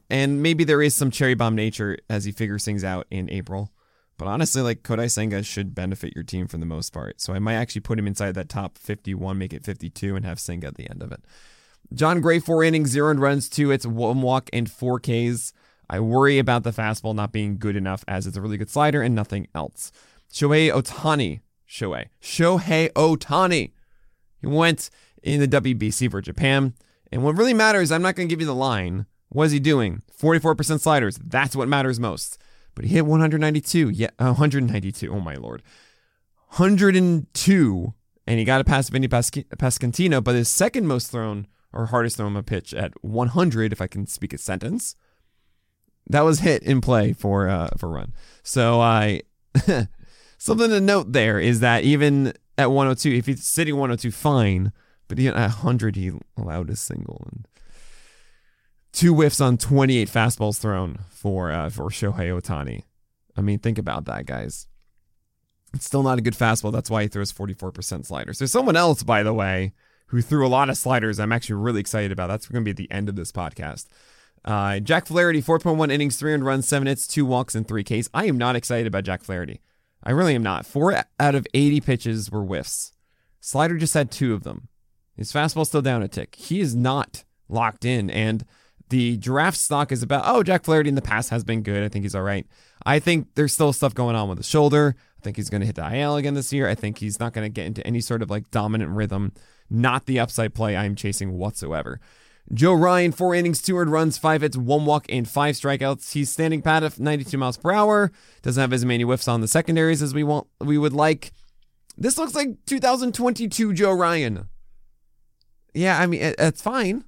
and 0.08 0.42
maybe 0.42 0.64
there 0.64 0.80
is 0.80 0.94
some 0.94 1.10
cherry 1.10 1.34
bomb 1.34 1.56
nature 1.56 1.98
as 2.08 2.24
he 2.24 2.32
figures 2.32 2.64
things 2.64 2.84
out 2.84 3.06
in 3.10 3.28
April. 3.30 3.72
But 4.16 4.28
honestly, 4.28 4.62
like 4.62 4.82
Kodai 4.82 5.10
Senga 5.10 5.42
should 5.42 5.74
benefit 5.74 6.14
your 6.14 6.24
team 6.24 6.46
for 6.48 6.56
the 6.56 6.66
most 6.66 6.92
part. 6.92 7.20
So 7.20 7.34
I 7.34 7.38
might 7.38 7.54
actually 7.54 7.82
put 7.82 7.98
him 7.98 8.06
inside 8.06 8.34
that 8.34 8.48
top 8.48 8.76
51, 8.78 9.38
make 9.38 9.52
it 9.52 9.64
52, 9.64 10.16
and 10.16 10.24
have 10.24 10.40
Senga 10.40 10.66
at 10.66 10.74
the 10.74 10.90
end 10.90 11.02
of 11.02 11.12
it. 11.12 11.20
Jon 11.94 12.20
Gray, 12.20 12.40
four 12.40 12.64
innings, 12.64 12.90
zero 12.90 13.10
and 13.10 13.20
runs, 13.20 13.48
two 13.48 13.70
It's 13.70 13.86
one 13.86 14.22
walk, 14.22 14.50
and 14.52 14.70
four 14.70 14.98
Ks. 15.00 15.52
I 15.88 16.00
worry 16.00 16.38
about 16.38 16.64
the 16.64 16.72
fastball 16.72 17.14
not 17.14 17.32
being 17.32 17.58
good 17.58 17.76
enough 17.76 18.04
as 18.06 18.26
it's 18.26 18.36
a 18.36 18.40
really 18.40 18.58
good 18.58 18.70
slider 18.70 19.02
and 19.02 19.14
nothing 19.14 19.46
else. 19.54 19.90
Shohei 20.32 20.70
Ohtani. 20.70 21.40
Shohei, 21.68 22.06
Shohei 22.20 22.90
Ohtani. 22.92 23.72
He 24.40 24.46
went 24.46 24.90
in 25.22 25.40
the 25.40 25.48
WBC 25.48 26.10
for 26.10 26.20
Japan. 26.20 26.74
And 27.10 27.22
what 27.22 27.36
really 27.36 27.54
matters, 27.54 27.90
I'm 27.90 28.02
not 28.02 28.16
going 28.16 28.28
to 28.28 28.32
give 28.32 28.40
you 28.40 28.46
the 28.46 28.54
line. 28.54 29.06
What 29.28 29.44
is 29.44 29.52
he 29.52 29.60
doing? 29.60 30.02
44% 30.20 30.80
sliders. 30.80 31.18
That's 31.22 31.56
what 31.56 31.68
matters 31.68 32.00
most. 32.00 32.38
But 32.74 32.84
he 32.84 32.94
hit 32.94 33.06
192. 33.06 33.90
Yeah, 33.90 34.10
uh, 34.18 34.26
192. 34.26 35.12
Oh 35.12 35.20
my 35.20 35.34
lord. 35.34 35.62
102. 36.56 37.94
And 38.26 38.38
he 38.38 38.44
got 38.44 38.60
a 38.60 38.64
pass 38.64 38.88
Vinny 38.88 39.08
Pasquantino, 39.08 40.22
but 40.22 40.34
his 40.34 40.48
second 40.48 40.86
most 40.86 41.10
thrown 41.10 41.46
or 41.72 41.86
hardest 41.86 42.16
thrown 42.16 42.36
a 42.36 42.42
pitch 42.42 42.74
at 42.74 42.92
100, 43.02 43.72
if 43.72 43.80
I 43.80 43.86
can 43.86 44.06
speak 44.06 44.32
a 44.32 44.38
sentence. 44.38 44.94
That 46.06 46.22
was 46.22 46.40
hit 46.40 46.62
in 46.62 46.80
play 46.80 47.12
for 47.12 47.48
uh, 47.48 47.68
for 47.76 47.88
run. 47.88 48.14
So 48.42 48.80
I 48.80 49.22
something 50.38 50.70
to 50.70 50.80
note 50.80 51.12
there 51.12 51.38
is 51.38 51.60
that 51.60 51.84
even 51.84 52.32
at 52.56 52.70
102, 52.70 53.10
if 53.10 53.26
he's 53.26 53.44
sitting 53.44 53.74
102, 53.74 54.10
fine. 54.10 54.72
But 55.08 55.18
even 55.18 55.34
at 55.34 55.50
100, 55.50 55.96
he 55.96 56.12
allowed 56.36 56.70
a 56.70 56.76
single 56.76 57.26
and 57.32 57.48
two 58.92 59.14
whiffs 59.14 59.40
on 59.40 59.56
28 59.56 60.08
fastballs 60.08 60.58
thrown 60.58 60.98
for 61.10 61.50
uh, 61.50 61.70
for 61.70 61.84
Shohei 61.84 62.38
Ohtani. 62.38 62.82
I 63.36 63.40
mean, 63.40 63.58
think 63.58 63.78
about 63.78 64.04
that, 64.06 64.26
guys. 64.26 64.66
It's 65.74 65.86
still 65.86 66.02
not 66.02 66.18
a 66.18 66.22
good 66.22 66.34
fastball. 66.34 66.72
That's 66.72 66.90
why 66.90 67.02
he 67.02 67.08
throws 67.08 67.32
44% 67.32 68.06
sliders. 68.06 68.38
There's 68.38 68.50
someone 68.50 68.76
else, 68.76 69.02
by 69.02 69.22
the 69.22 69.34
way, 69.34 69.74
who 70.06 70.22
threw 70.22 70.46
a 70.46 70.48
lot 70.48 70.70
of 70.70 70.78
sliders. 70.78 71.20
I'm 71.20 71.32
actually 71.32 71.56
really 71.56 71.80
excited 71.80 72.10
about. 72.10 72.28
That's 72.28 72.48
going 72.48 72.64
to 72.64 72.68
be 72.68 72.72
the 72.72 72.90
end 72.90 73.08
of 73.08 73.16
this 73.16 73.30
podcast. 73.30 73.86
Uh, 74.44 74.80
Jack 74.80 75.06
Flaherty, 75.06 75.42
4.1 75.42 75.92
innings, 75.92 76.16
300 76.16 76.44
runs, 76.44 76.66
7 76.66 76.88
hits, 76.88 77.06
2 77.06 77.26
walks, 77.26 77.54
and 77.54 77.68
3 77.68 77.84
Ks. 77.84 78.08
I 78.14 78.24
am 78.24 78.38
not 78.38 78.56
excited 78.56 78.86
about 78.86 79.04
Jack 79.04 79.22
Flaherty. 79.22 79.60
I 80.02 80.10
really 80.10 80.34
am 80.34 80.42
not. 80.42 80.64
4 80.64 81.04
out 81.20 81.34
of 81.34 81.46
80 81.52 81.80
pitches 81.82 82.30
were 82.30 82.44
whiffs. 82.44 82.92
Slider 83.40 83.76
just 83.76 83.94
had 83.94 84.10
2 84.10 84.32
of 84.32 84.44
them. 84.44 84.68
His 85.18 85.32
fastball's 85.32 85.68
still 85.68 85.82
down 85.82 86.02
a 86.02 86.08
tick. 86.08 86.36
He 86.36 86.60
is 86.60 86.74
not 86.74 87.24
locked 87.48 87.84
in. 87.84 88.08
And 88.08 88.44
the 88.88 89.16
draft 89.16 89.58
stock 89.58 89.90
is 89.92 90.02
about, 90.02 90.22
oh, 90.26 90.42
Jack 90.42 90.64
Flaherty 90.64 90.88
in 90.88 90.94
the 90.94 91.02
past 91.02 91.30
has 91.30 91.44
been 91.44 91.62
good. 91.62 91.82
I 91.82 91.88
think 91.88 92.04
he's 92.04 92.14
all 92.14 92.22
right. 92.22 92.46
I 92.86 93.00
think 93.00 93.26
there's 93.34 93.52
still 93.52 93.72
stuff 93.72 93.94
going 93.94 94.16
on 94.16 94.28
with 94.28 94.38
his 94.38 94.48
shoulder. 94.48 94.94
I 95.18 95.20
think 95.22 95.36
he's 95.36 95.50
going 95.50 95.60
to 95.60 95.66
hit 95.66 95.74
the 95.74 95.94
IL 95.94 96.16
again 96.16 96.34
this 96.34 96.52
year. 96.52 96.68
I 96.68 96.76
think 96.76 96.98
he's 96.98 97.18
not 97.18 97.32
going 97.32 97.44
to 97.44 97.50
get 97.50 97.66
into 97.66 97.84
any 97.86 98.00
sort 98.00 98.22
of 98.22 98.30
like 98.30 98.50
dominant 98.52 98.92
rhythm. 98.92 99.32
Not 99.68 100.06
the 100.06 100.20
upside 100.20 100.54
play 100.54 100.76
I'm 100.76 100.94
chasing 100.94 101.36
whatsoever. 101.36 102.00
Joe 102.54 102.72
Ryan, 102.72 103.12
four 103.12 103.34
innings, 103.34 103.60
two 103.60 103.76
earned 103.76 103.92
runs, 103.92 104.16
five 104.16 104.40
hits, 104.40 104.56
one 104.56 104.86
walk, 104.86 105.04
and 105.10 105.28
five 105.28 105.56
strikeouts. 105.56 106.12
He's 106.12 106.30
standing 106.30 106.62
pat 106.62 106.82
at 106.82 106.98
92 106.98 107.36
miles 107.36 107.58
per 107.58 107.72
hour. 107.72 108.10
Doesn't 108.40 108.60
have 108.60 108.72
as 108.72 108.84
many 108.86 109.04
whiffs 109.04 109.28
on 109.28 109.42
the 109.42 109.48
secondaries 109.48 110.00
as 110.00 110.14
we 110.14 110.22
want. 110.22 110.46
We 110.60 110.78
would 110.78 110.94
like. 110.94 111.32
This 111.98 112.16
looks 112.16 112.34
like 112.34 112.64
2022 112.64 113.74
Joe 113.74 113.92
Ryan. 113.92 114.48
Yeah, 115.74 116.00
I 116.00 116.06
mean 116.06 116.20
it, 116.20 116.36
it's 116.38 116.62
fine. 116.62 117.04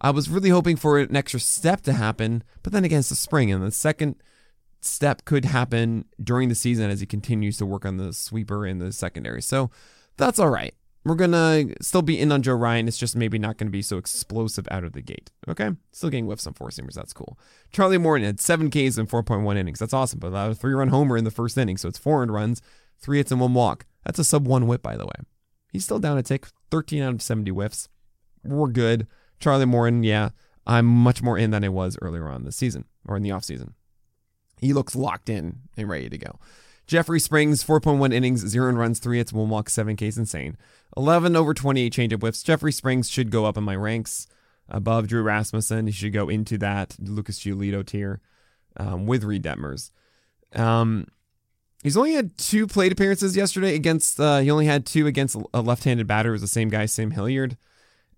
I 0.00 0.10
was 0.10 0.30
really 0.30 0.48
hoping 0.48 0.76
for 0.76 0.98
an 0.98 1.14
extra 1.14 1.40
step 1.40 1.82
to 1.82 1.92
happen, 1.92 2.42
but 2.62 2.72
then 2.72 2.84
again, 2.84 3.00
it's 3.00 3.10
the 3.10 3.14
spring, 3.14 3.52
and 3.52 3.62
the 3.62 3.70
second 3.70 4.16
step 4.80 5.24
could 5.26 5.44
happen 5.44 6.06
during 6.22 6.48
the 6.48 6.54
season 6.54 6.90
as 6.90 7.00
he 7.00 7.06
continues 7.06 7.58
to 7.58 7.66
work 7.66 7.84
on 7.84 7.98
the 7.98 8.12
sweeper 8.14 8.66
in 8.66 8.78
the 8.78 8.92
secondary. 8.92 9.42
So 9.42 9.70
that's 10.16 10.38
all 10.38 10.48
right. 10.48 10.74
We're 11.04 11.14
gonna 11.14 11.64
still 11.80 12.02
be 12.02 12.18
in 12.18 12.30
on 12.30 12.42
Joe 12.42 12.54
Ryan. 12.54 12.86
It's 12.88 12.98
just 12.98 13.16
maybe 13.16 13.38
not 13.38 13.56
gonna 13.56 13.70
be 13.70 13.82
so 13.82 13.96
explosive 13.96 14.68
out 14.70 14.84
of 14.84 14.92
the 14.92 15.00
gate. 15.00 15.30
Okay, 15.48 15.70
still 15.92 16.10
getting 16.10 16.26
whiffs 16.26 16.46
on 16.46 16.52
four 16.54 16.68
seamers. 16.68 16.94
That's 16.94 17.14
cool. 17.14 17.38
Charlie 17.72 17.98
Morton 17.98 18.26
had 18.26 18.40
seven 18.40 18.68
Ks 18.68 18.98
in 18.98 19.06
4.1 19.06 19.56
innings. 19.56 19.78
That's 19.78 19.94
awesome. 19.94 20.18
But 20.18 20.34
a 20.34 20.54
three-run 20.54 20.88
homer 20.88 21.16
in 21.16 21.24
the 21.24 21.30
first 21.30 21.56
inning, 21.56 21.78
so 21.78 21.88
it's 21.88 21.98
four 21.98 22.22
earned 22.22 22.34
runs, 22.34 22.60
three 22.98 23.16
hits 23.16 23.32
and 23.32 23.40
one 23.40 23.54
walk. 23.54 23.86
That's 24.04 24.18
a 24.18 24.24
sub 24.24 24.46
one 24.46 24.66
whip, 24.66 24.82
by 24.82 24.96
the 24.96 25.06
way. 25.06 25.24
He's 25.72 25.84
still 25.84 25.98
down 25.98 26.18
a 26.18 26.22
tick. 26.22 26.48
13 26.70 27.02
out 27.02 27.14
of 27.14 27.22
70 27.22 27.50
whiffs. 27.50 27.88
We're 28.44 28.68
good. 28.68 29.06
Charlie 29.38 29.66
Morton, 29.66 30.02
yeah, 30.02 30.30
I'm 30.66 30.86
much 30.86 31.22
more 31.22 31.38
in 31.38 31.50
than 31.50 31.64
I 31.64 31.68
was 31.68 31.96
earlier 32.02 32.28
on 32.28 32.44
this 32.44 32.56
season 32.56 32.84
or 33.06 33.16
in 33.16 33.22
the 33.22 33.30
offseason. 33.30 33.72
He 34.58 34.72
looks 34.72 34.94
locked 34.94 35.28
in 35.28 35.60
and 35.76 35.88
ready 35.88 36.10
to 36.10 36.18
go. 36.18 36.38
Jeffrey 36.86 37.20
Springs, 37.20 37.62
4.1 37.62 38.12
innings, 38.12 38.40
zero 38.46 38.72
runs, 38.72 38.98
three 38.98 39.18
hits, 39.18 39.32
one 39.32 39.48
walk, 39.48 39.70
seven 39.70 39.96
Ks, 39.96 40.16
insane. 40.16 40.56
11 40.96 41.36
over 41.36 41.54
28 41.54 41.92
changeup 41.92 42.20
whiffs. 42.20 42.42
Jeffrey 42.42 42.72
Springs 42.72 43.08
should 43.08 43.30
go 43.30 43.44
up 43.44 43.56
in 43.56 43.62
my 43.62 43.76
ranks 43.76 44.26
above 44.68 45.06
Drew 45.06 45.22
Rasmussen. 45.22 45.86
He 45.86 45.92
should 45.92 46.12
go 46.12 46.28
into 46.28 46.58
that 46.58 46.96
Lucas 46.98 47.38
Giolito 47.38 47.86
tier 47.86 48.20
um, 48.76 49.06
with 49.06 49.22
Reid 49.22 49.44
Detmers. 49.44 49.92
Um, 50.54 51.06
he's 51.82 51.96
only 51.96 52.14
had 52.14 52.36
two 52.36 52.66
plate 52.66 52.90
appearances 52.90 53.36
yesterday 53.36 53.76
against, 53.76 54.18
uh, 54.18 54.38
he 54.38 54.50
only 54.50 54.66
had 54.66 54.84
two 54.84 55.06
against 55.06 55.36
a 55.54 55.62
left 55.62 55.84
handed 55.84 56.08
batter. 56.08 56.30
It 56.30 56.32
was 56.32 56.40
the 56.40 56.48
same 56.48 56.70
guy, 56.70 56.86
Sam 56.86 57.12
Hilliard. 57.12 57.56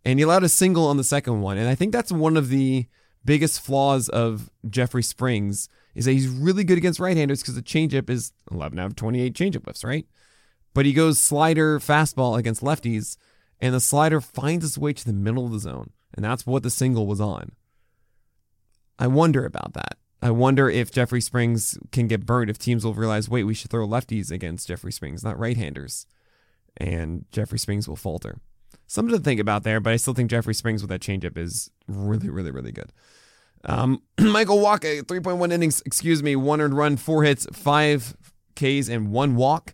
And 0.04 0.18
he 0.18 0.24
allowed 0.24 0.44
a 0.44 0.48
single 0.48 0.86
on 0.86 0.96
the 0.96 1.04
second 1.04 1.40
one. 1.40 1.58
And 1.58 1.68
I 1.68 1.74
think 1.74 1.92
that's 1.92 2.10
one 2.10 2.36
of 2.36 2.48
the 2.48 2.86
biggest 3.24 3.60
flaws 3.60 4.08
of 4.08 4.50
Jeffrey 4.68 5.02
Springs 5.02 5.68
is 5.94 6.06
that 6.06 6.12
he's 6.12 6.28
really 6.28 6.64
good 6.64 6.78
against 6.78 6.98
right-handers 6.98 7.40
because 7.40 7.54
the 7.54 7.62
changeup 7.62 8.10
is 8.10 8.32
11 8.50 8.78
out 8.78 8.86
of 8.86 8.96
28 8.96 9.34
changeup 9.34 9.64
whiffs, 9.64 9.84
right? 9.84 10.06
But 10.74 10.86
he 10.86 10.92
goes 10.92 11.18
slider 11.18 11.78
fastball 11.78 12.38
against 12.38 12.62
lefties, 12.62 13.16
and 13.60 13.74
the 13.74 13.80
slider 13.80 14.20
finds 14.20 14.64
its 14.64 14.78
way 14.78 14.92
to 14.94 15.04
the 15.04 15.12
middle 15.12 15.44
of 15.44 15.52
the 15.52 15.58
zone, 15.58 15.90
and 16.14 16.24
that's 16.24 16.46
what 16.46 16.62
the 16.62 16.70
single 16.70 17.06
was 17.06 17.20
on. 17.20 17.52
I 18.98 19.06
wonder 19.06 19.44
about 19.44 19.74
that. 19.74 19.98
I 20.22 20.30
wonder 20.30 20.70
if 20.70 20.90
Jeffrey 20.90 21.20
Springs 21.20 21.78
can 21.90 22.06
get 22.06 22.24
burned 22.24 22.48
if 22.48 22.58
teams 22.58 22.84
will 22.84 22.94
realize, 22.94 23.28
wait, 23.28 23.44
we 23.44 23.54
should 23.54 23.70
throw 23.70 23.86
lefties 23.86 24.30
against 24.30 24.68
Jeffrey 24.68 24.92
Springs, 24.92 25.22
not 25.22 25.38
right-handers, 25.38 26.06
and 26.76 27.26
Jeffrey 27.30 27.58
Springs 27.58 27.86
will 27.86 27.96
falter. 27.96 28.38
Something 28.92 29.16
to 29.16 29.24
think 29.24 29.40
about 29.40 29.62
there, 29.62 29.80
but 29.80 29.94
I 29.94 29.96
still 29.96 30.12
think 30.12 30.28
Jeffrey 30.30 30.52
Springs 30.52 30.82
with 30.82 30.90
that 30.90 31.00
changeup 31.00 31.38
is 31.38 31.70
really, 31.88 32.28
really, 32.28 32.50
really 32.50 32.72
good. 32.72 32.92
Um, 33.64 34.02
Michael 34.20 34.58
Wacha, 34.58 35.00
3.1 35.00 35.50
innings, 35.50 35.82
excuse 35.86 36.22
me, 36.22 36.36
one 36.36 36.60
earned 36.60 36.76
run, 36.76 36.98
four 36.98 37.24
hits, 37.24 37.46
five 37.54 38.14
Ks, 38.54 38.90
and 38.90 39.10
one 39.10 39.34
walk. 39.34 39.72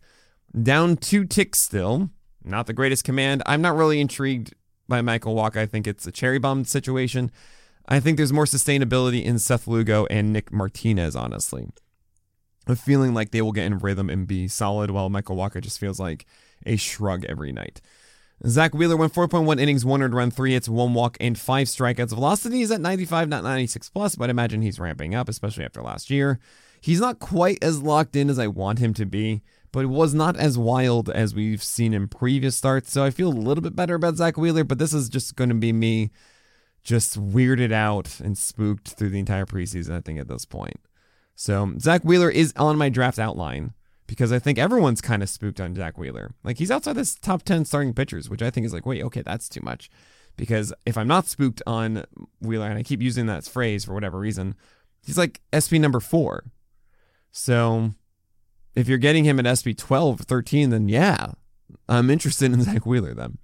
Down 0.62 0.96
two 0.96 1.24
ticks 1.24 1.58
still. 1.58 2.10
Not 2.44 2.68
the 2.68 2.72
greatest 2.72 3.02
command. 3.02 3.42
I'm 3.44 3.60
not 3.60 3.74
really 3.74 4.00
intrigued 4.00 4.54
by 4.86 5.00
Michael 5.00 5.34
Wacha. 5.34 5.56
I 5.56 5.66
think 5.66 5.88
it's 5.88 6.06
a 6.06 6.12
cherry 6.12 6.38
bomb 6.38 6.64
situation. 6.64 7.32
I 7.88 7.98
think 7.98 8.18
there's 8.18 8.32
more 8.32 8.44
sustainability 8.44 9.24
in 9.24 9.40
Seth 9.40 9.66
Lugo 9.66 10.06
and 10.10 10.32
Nick 10.32 10.52
Martinez, 10.52 11.16
honestly. 11.16 11.66
A 12.68 12.76
feeling 12.76 13.14
like 13.14 13.32
they 13.32 13.42
will 13.42 13.50
get 13.50 13.66
in 13.66 13.78
rhythm 13.78 14.10
and 14.10 14.28
be 14.28 14.46
solid, 14.46 14.92
while 14.92 15.08
Michael 15.08 15.34
Wacha 15.34 15.60
just 15.60 15.80
feels 15.80 15.98
like 15.98 16.24
a 16.64 16.76
shrug 16.76 17.24
every 17.24 17.50
night. 17.50 17.80
Zack 18.46 18.72
Wheeler 18.72 18.96
went 18.96 19.12
4.1 19.12 19.60
innings, 19.60 19.84
one 19.84 20.02
earned 20.02 20.14
run, 20.14 20.30
three 20.30 20.52
hits, 20.52 20.68
one 20.68 20.94
walk, 20.94 21.16
and 21.20 21.36
five 21.38 21.66
strikeouts. 21.66 22.10
Velocity 22.10 22.62
is 22.62 22.70
at 22.70 22.80
95, 22.80 23.28
not 23.28 23.42
96 23.42 23.90
plus, 23.90 24.14
but 24.14 24.28
I 24.28 24.30
imagine 24.30 24.62
he's 24.62 24.78
ramping 24.78 25.14
up, 25.14 25.28
especially 25.28 25.64
after 25.64 25.82
last 25.82 26.08
year. 26.08 26.38
He's 26.80 27.00
not 27.00 27.18
quite 27.18 27.58
as 27.62 27.82
locked 27.82 28.14
in 28.14 28.30
as 28.30 28.38
I 28.38 28.46
want 28.46 28.78
him 28.78 28.94
to 28.94 29.06
be, 29.06 29.42
but 29.72 29.80
it 29.80 29.88
was 29.88 30.14
not 30.14 30.36
as 30.36 30.56
wild 30.56 31.10
as 31.10 31.34
we've 31.34 31.62
seen 31.62 31.92
in 31.92 32.06
previous 32.06 32.56
starts. 32.56 32.92
So 32.92 33.04
I 33.04 33.10
feel 33.10 33.28
a 33.28 33.34
little 33.34 33.62
bit 33.62 33.74
better 33.74 33.96
about 33.96 34.16
Zack 34.16 34.36
Wheeler, 34.36 34.62
but 34.62 34.78
this 34.78 34.94
is 34.94 35.08
just 35.08 35.34
going 35.34 35.50
to 35.50 35.56
be 35.56 35.72
me 35.72 36.10
just 36.84 37.20
weirded 37.20 37.72
out 37.72 38.20
and 38.20 38.38
spooked 38.38 38.90
through 38.90 39.10
the 39.10 39.18
entire 39.18 39.46
preseason, 39.46 39.96
I 39.96 40.00
think, 40.00 40.20
at 40.20 40.28
this 40.28 40.44
point. 40.44 40.80
So 41.34 41.74
Zack 41.80 42.02
Wheeler 42.02 42.30
is 42.30 42.52
on 42.56 42.78
my 42.78 42.88
draft 42.88 43.18
outline 43.18 43.74
because 44.08 44.32
I 44.32 44.40
think 44.40 44.58
everyone's 44.58 45.02
kind 45.02 45.22
of 45.22 45.28
spooked 45.28 45.60
on 45.60 45.76
Zack 45.76 45.96
Wheeler. 45.96 46.32
Like 46.42 46.58
he's 46.58 46.70
outside 46.70 46.94
this 46.94 47.14
top 47.14 47.44
10 47.44 47.66
starting 47.66 47.94
pitchers, 47.94 48.28
which 48.28 48.42
I 48.42 48.50
think 48.50 48.66
is 48.66 48.72
like, 48.72 48.86
wait, 48.86 49.04
okay, 49.04 49.22
that's 49.22 49.48
too 49.48 49.60
much. 49.62 49.88
Because 50.36 50.72
if 50.86 50.96
I'm 50.96 51.06
not 51.06 51.26
spooked 51.26 51.62
on 51.66 52.04
Wheeler, 52.40 52.66
and 52.66 52.78
I 52.78 52.82
keep 52.82 53.02
using 53.02 53.26
that 53.26 53.44
phrase 53.44 53.84
for 53.84 53.92
whatever 53.92 54.18
reason, 54.18 54.54
he's 55.04 55.18
like 55.18 55.42
SP 55.52 55.74
number 55.74 56.00
four. 56.00 56.44
So 57.30 57.92
if 58.74 58.88
you're 58.88 58.98
getting 58.98 59.24
him 59.24 59.38
at 59.44 59.58
SP 59.60 59.76
12 59.76 60.20
or 60.20 60.24
13, 60.24 60.70
then 60.70 60.88
yeah, 60.88 61.32
I'm 61.88 62.08
interested 62.08 62.52
in 62.52 62.62
Zack 62.62 62.86
Wheeler 62.86 63.14
then. 63.14 63.38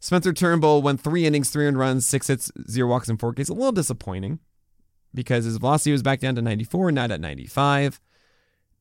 Spencer 0.00 0.32
Turnbull 0.32 0.82
went 0.82 1.00
three 1.00 1.24
innings, 1.24 1.50
three 1.50 1.68
runs, 1.68 2.06
six 2.06 2.26
hits, 2.26 2.50
zero 2.68 2.88
walks, 2.88 3.08
and 3.08 3.20
four 3.20 3.32
Ks. 3.32 3.48
A 3.48 3.54
little 3.54 3.70
disappointing 3.70 4.40
because 5.14 5.44
his 5.44 5.58
velocity 5.58 5.92
was 5.92 6.02
back 6.02 6.20
down 6.20 6.34
to 6.34 6.42
94, 6.42 6.90
not 6.90 7.10
at 7.10 7.20
95. 7.20 8.00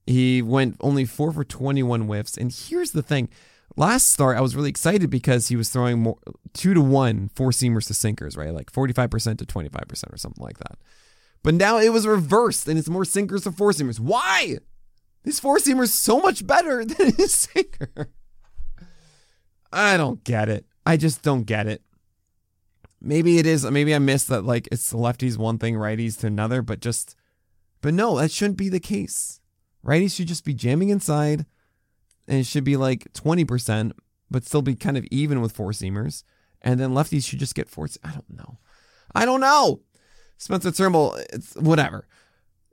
He 0.09 0.41
went 0.41 0.75
only 0.81 1.05
four 1.05 1.31
for 1.31 1.43
21 1.43 2.01
whiffs. 2.07 2.35
And 2.35 2.51
here's 2.51 2.93
the 2.93 3.03
thing 3.03 3.29
last 3.75 4.11
start, 4.11 4.37
I 4.37 4.41
was 4.41 4.55
really 4.55 4.69
excited 4.69 5.11
because 5.11 5.49
he 5.49 5.55
was 5.55 5.69
throwing 5.69 5.99
more 5.99 6.17
two 6.51 6.73
to 6.73 6.81
one 6.81 7.29
four 7.35 7.51
seamers 7.51 7.85
to 7.87 7.93
sinkers, 7.93 8.35
right? 8.35 8.51
Like 8.51 8.71
45% 8.71 9.37
to 9.37 9.45
25% 9.45 10.11
or 10.11 10.17
something 10.17 10.43
like 10.43 10.57
that. 10.57 10.79
But 11.43 11.53
now 11.53 11.77
it 11.77 11.93
was 11.93 12.07
reversed 12.07 12.67
and 12.67 12.79
it's 12.79 12.89
more 12.89 13.05
sinkers 13.05 13.43
to 13.43 13.51
four 13.51 13.71
seamers. 13.71 13.99
Why? 13.99 14.57
This 15.25 15.39
four 15.39 15.59
seamer 15.59 15.83
is 15.83 15.93
so 15.93 16.19
much 16.19 16.47
better 16.47 16.83
than 16.85 17.13
his 17.13 17.31
sinker. 17.31 18.09
I 19.71 19.95
don't 19.95 20.23
get 20.23 20.49
it. 20.49 20.65
I 20.87 20.97
just 20.97 21.21
don't 21.21 21.43
get 21.43 21.67
it. 21.67 21.83
Maybe 22.99 23.37
it 23.37 23.45
is. 23.45 23.63
Maybe 23.63 23.93
I 23.93 23.99
missed 23.99 24.29
that. 24.29 24.43
Like 24.43 24.67
it's 24.71 24.91
lefties 24.91 25.37
one 25.37 25.59
thing, 25.59 25.75
righties 25.75 26.19
to 26.21 26.27
another. 26.27 26.63
But 26.63 26.79
just, 26.79 27.15
but 27.81 27.93
no, 27.93 28.17
that 28.17 28.31
shouldn't 28.31 28.57
be 28.57 28.69
the 28.69 28.79
case. 28.79 29.39
Righties 29.85 30.15
should 30.15 30.27
just 30.27 30.45
be 30.45 30.53
jamming 30.53 30.89
inside 30.89 31.45
and 32.27 32.39
it 32.39 32.45
should 32.45 32.63
be 32.63 32.77
like 32.77 33.11
20%. 33.13 33.91
but 34.31 34.45
still 34.45 34.61
be 34.61 34.75
kind 34.75 34.97
of 34.97 35.05
even 35.09 35.41
with 35.41 35.51
four 35.51 35.71
seamers. 35.71 36.23
And 36.61 36.79
then 36.79 36.91
lefties 36.91 37.25
should 37.25 37.39
just 37.39 37.55
get 37.55 37.69
four. 37.69 37.87
I 38.03 38.11
don't 38.11 38.29
know. 38.29 38.59
I 39.15 39.25
don't 39.25 39.39
know. 39.41 39.81
Spencer 40.37 40.71
Turnbull, 40.71 41.15
it's 41.33 41.55
whatever. 41.55 42.07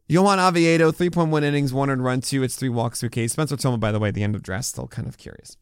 Johan 0.09 0.39
Oviedo, 0.39 0.93
3.1 0.93 1.43
innings, 1.43 1.73
one 1.73 1.91
earned 1.91 2.05
run, 2.05 2.21
two. 2.21 2.43
It's 2.43 2.57
three 2.57 2.69
walks, 2.69 3.01
two 3.01 3.09
Ks. 3.09 3.33
Spencer 3.33 3.57
Turnbull, 3.57 3.79
by 3.79 3.91
the 3.91 3.99
way, 3.99 4.11
the 4.11 4.23
end 4.23 4.37
of 4.37 4.43
draft, 4.43 4.67
still 4.67 4.87
kind 4.87 5.09
of 5.09 5.19
curious. 5.19 5.57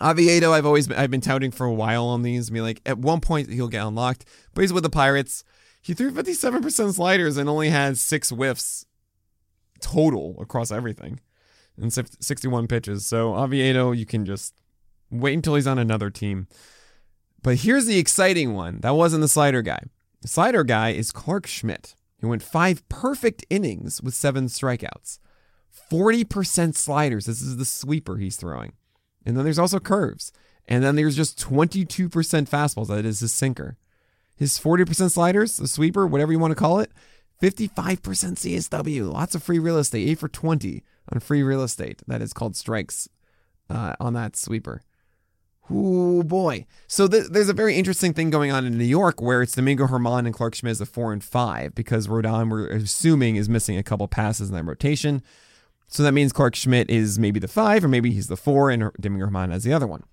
Oviedo, 0.00 0.52
I've 0.52 0.66
always 0.66 0.86
been, 0.86 0.98
I've 0.98 1.10
been 1.10 1.20
touting 1.20 1.50
for 1.50 1.64
a 1.64 1.72
while 1.72 2.04
on 2.06 2.22
these. 2.22 2.50
I 2.50 2.52
mean, 2.52 2.62
like 2.62 2.82
at 2.84 2.98
one 2.98 3.20
point 3.20 3.50
he'll 3.50 3.68
get 3.68 3.86
unlocked, 3.86 4.24
but 4.54 4.62
he's 4.62 4.72
with 4.72 4.82
the 4.82 4.90
Pirates. 4.90 5.44
He 5.80 5.94
threw 5.94 6.10
57% 6.10 6.94
sliders 6.94 7.36
and 7.36 7.48
only 7.48 7.70
had 7.70 7.96
six 7.96 8.30
whiffs 8.30 8.84
total 9.80 10.36
across 10.40 10.70
everything 10.70 11.20
and 11.80 11.92
61 11.92 12.66
pitches. 12.66 13.06
So 13.06 13.34
Oviedo, 13.34 13.92
you 13.92 14.06
can 14.06 14.24
just 14.24 14.54
wait 15.10 15.34
until 15.34 15.54
he's 15.54 15.66
on 15.66 15.78
another 15.78 16.10
team. 16.10 16.48
But 17.42 17.58
here's 17.58 17.86
the 17.86 17.98
exciting 17.98 18.54
one. 18.54 18.80
That 18.80 18.94
wasn't 18.94 19.22
the 19.22 19.28
slider 19.28 19.62
guy. 19.62 19.82
The 20.22 20.28
slider 20.28 20.64
guy 20.64 20.90
is 20.90 21.12
Clarke 21.12 21.46
Schmidt. 21.46 21.94
He 22.20 22.26
went 22.26 22.42
five 22.42 22.86
perfect 22.88 23.44
innings 23.48 24.02
with 24.02 24.14
seven 24.14 24.46
strikeouts. 24.46 25.18
40% 25.90 26.76
sliders. 26.76 27.26
This 27.26 27.40
is 27.40 27.56
the 27.56 27.64
sweeper 27.64 28.16
he's 28.16 28.36
throwing. 28.36 28.72
And 29.24 29.36
then 29.36 29.44
there's 29.44 29.58
also 29.58 29.78
curves. 29.78 30.32
And 30.66 30.82
then 30.82 30.96
there's 30.96 31.16
just 31.16 31.38
22% 31.38 32.08
fastballs. 32.08 32.88
That 32.88 33.06
is 33.06 33.20
his 33.20 33.32
sinker. 33.32 33.76
His 34.36 34.58
40% 34.58 35.10
sliders, 35.10 35.56
the 35.56 35.66
sweeper, 35.66 36.06
whatever 36.06 36.32
you 36.32 36.38
want 36.38 36.52
to 36.52 36.56
call 36.56 36.78
it, 36.80 36.92
55% 37.40 37.98
CSW. 38.00 39.12
Lots 39.12 39.34
of 39.34 39.42
free 39.42 39.58
real 39.58 39.78
estate. 39.78 40.08
8 40.08 40.18
for 40.18 40.28
20 40.28 40.82
on 41.12 41.20
free 41.20 41.42
real 41.42 41.62
estate. 41.62 42.02
That 42.06 42.22
is 42.22 42.32
called 42.32 42.56
strikes 42.56 43.08
uh, 43.70 43.94
on 44.00 44.14
that 44.14 44.36
sweeper. 44.36 44.82
Oh 45.70 46.22
boy. 46.22 46.66
So 46.86 47.06
th- 47.06 47.26
there's 47.30 47.50
a 47.50 47.54
very 47.54 47.76
interesting 47.76 48.14
thing 48.14 48.30
going 48.30 48.50
on 48.50 48.64
in 48.66 48.78
New 48.78 48.84
York 48.84 49.20
where 49.20 49.42
it's 49.42 49.54
Domingo 49.54 49.86
Germán 49.86 50.20
and 50.20 50.34
Clarke 50.34 50.54
Schmidt 50.54 50.72
as 50.72 50.78
the 50.78 50.86
four 50.86 51.12
and 51.12 51.22
five 51.22 51.74
because 51.74 52.06
Rodon, 52.06 52.50
we're 52.50 52.68
assuming, 52.68 53.36
is 53.36 53.48
missing 53.48 53.76
a 53.76 53.82
couple 53.82 54.08
passes 54.08 54.48
in 54.48 54.54
that 54.54 54.64
rotation. 54.64 55.22
So 55.86 56.02
that 56.02 56.12
means 56.12 56.32
Clarke 56.32 56.54
Schmidt 56.54 56.90
is 56.90 57.18
maybe 57.18 57.38
the 57.38 57.48
five 57.48 57.84
or 57.84 57.88
maybe 57.88 58.10
he's 58.12 58.28
the 58.28 58.36
four 58.36 58.70
and 58.70 58.90
Domingo 58.98 59.26
Germán 59.26 59.52
as 59.52 59.64
the 59.64 59.72
other 59.72 59.86
one. 59.86 60.04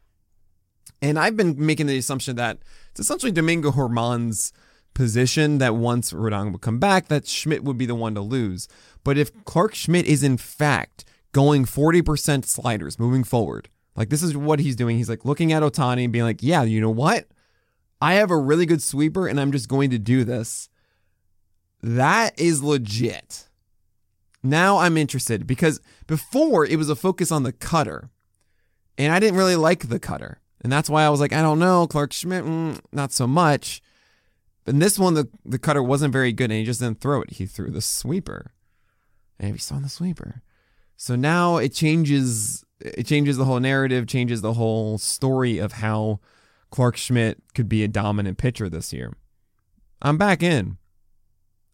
And 1.02 1.18
I've 1.18 1.38
been 1.38 1.56
making 1.58 1.88
the 1.88 1.98
assumption 1.98 2.36
that 2.36 2.60
it's 2.92 3.00
essentially 3.00 3.32
Domingo 3.32 3.72
Germán's 3.72 4.52
position 4.96 5.60
that 5.60 5.76
once 5.76 6.12
Rodon 6.12 6.52
would 6.52 6.62
come 6.62 6.80
back, 6.80 7.08
that 7.10 7.28
Schmidt 7.28 7.64
would 7.64 7.78
be 7.78 7.86
the 7.86 7.94
one 7.94 8.16
to 8.16 8.22
lose. 8.22 8.68
But 9.04 9.20
if 9.20 9.46
Clarke 9.46 9.76
Schmidt 9.76 10.08
is 10.08 10.24
in 10.24 10.38
fact 10.38 11.06
going 11.32 11.66
40% 11.66 12.46
sliders 12.46 12.98
moving 12.98 13.24
forward, 13.24 13.70
like 13.96 14.10
this 14.10 14.24
is 14.24 14.36
what 14.36 14.60
he's 14.60 14.76
doing. 14.76 14.98
He's 14.98 15.10
like 15.10 15.26
looking 15.26 15.54
at 15.54 15.62
Ohtani 15.62 16.06
and 16.06 16.14
being 16.14 16.26
like, 16.26 16.42
yeah, 16.42 16.64
you 16.64 16.82
know 16.82 16.90
what? 16.90 17.28
I 18.02 18.16
have 18.16 18.32
a 18.32 18.38
really 18.38 18.66
good 18.66 18.82
sweeper 18.82 19.28
and 19.28 19.40
I'm 19.40 19.52
just 19.52 19.70
going 19.70 19.92
to 19.92 20.00
do 20.00 20.24
this. 20.24 20.70
That 21.82 22.40
is 22.40 22.64
legit. 22.64 23.48
Now 24.42 24.80
I'm 24.80 24.98
interested 24.98 25.46
because 25.46 25.80
before 26.08 26.66
it 26.66 26.78
was 26.78 26.90
a 26.90 26.96
focus 26.96 27.32
on 27.32 27.44
the 27.44 27.54
cutter. 27.54 28.10
And 28.98 29.12
I 29.12 29.20
didn't 29.20 29.38
really 29.38 29.56
like 29.56 29.90
the 29.90 30.00
cutter. 30.00 30.40
And 30.62 30.72
that's 30.72 30.90
why 30.90 31.04
I 31.04 31.10
was 31.10 31.20
like, 31.20 31.34
I 31.34 31.42
don't 31.42 31.60
know, 31.60 31.86
Clarke 31.86 32.14
Schmidt, 32.14 32.44
mm, 32.44 32.80
not 32.92 33.12
so 33.12 33.28
much. 33.28 33.82
And 34.66 34.82
this 34.82 34.98
one, 34.98 35.14
the, 35.14 35.30
the 35.44 35.60
cutter 35.60 35.84
wasn't 35.84 36.14
very 36.14 36.32
good 36.32 36.52
and 36.52 36.60
he 36.60 36.66
just 36.66 36.80
didn't 36.80 37.00
throw 37.00 37.22
it. 37.22 37.34
He 37.34 37.46
threw 37.46 37.70
the 37.70 37.82
sweeper. 37.82 38.54
And 39.40 39.54
he 39.54 39.58
saw 39.60 39.80
the 39.80 39.90
sweeper. 39.90 40.42
So 40.98 41.16
now 41.16 41.58
it 41.58 41.74
changes 41.74 42.64
it 42.80 43.06
changes 43.06 43.38
the 43.38 43.46
whole 43.46 43.60
narrative, 43.60 44.08
changes 44.08 44.42
the 44.42 44.54
whole 44.54 44.98
story 44.98 45.58
of 45.58 45.74
how 45.74 46.20
Clarke 46.72 46.98
Schmidt 46.98 47.42
could 47.54 47.70
be 47.70 47.84
a 47.84 47.88
dominant 47.88 48.38
pitcher 48.38 48.70
this 48.70 48.92
year. 48.92 49.14
I'm 50.02 50.18
back 50.18 50.44
in. 50.44 50.78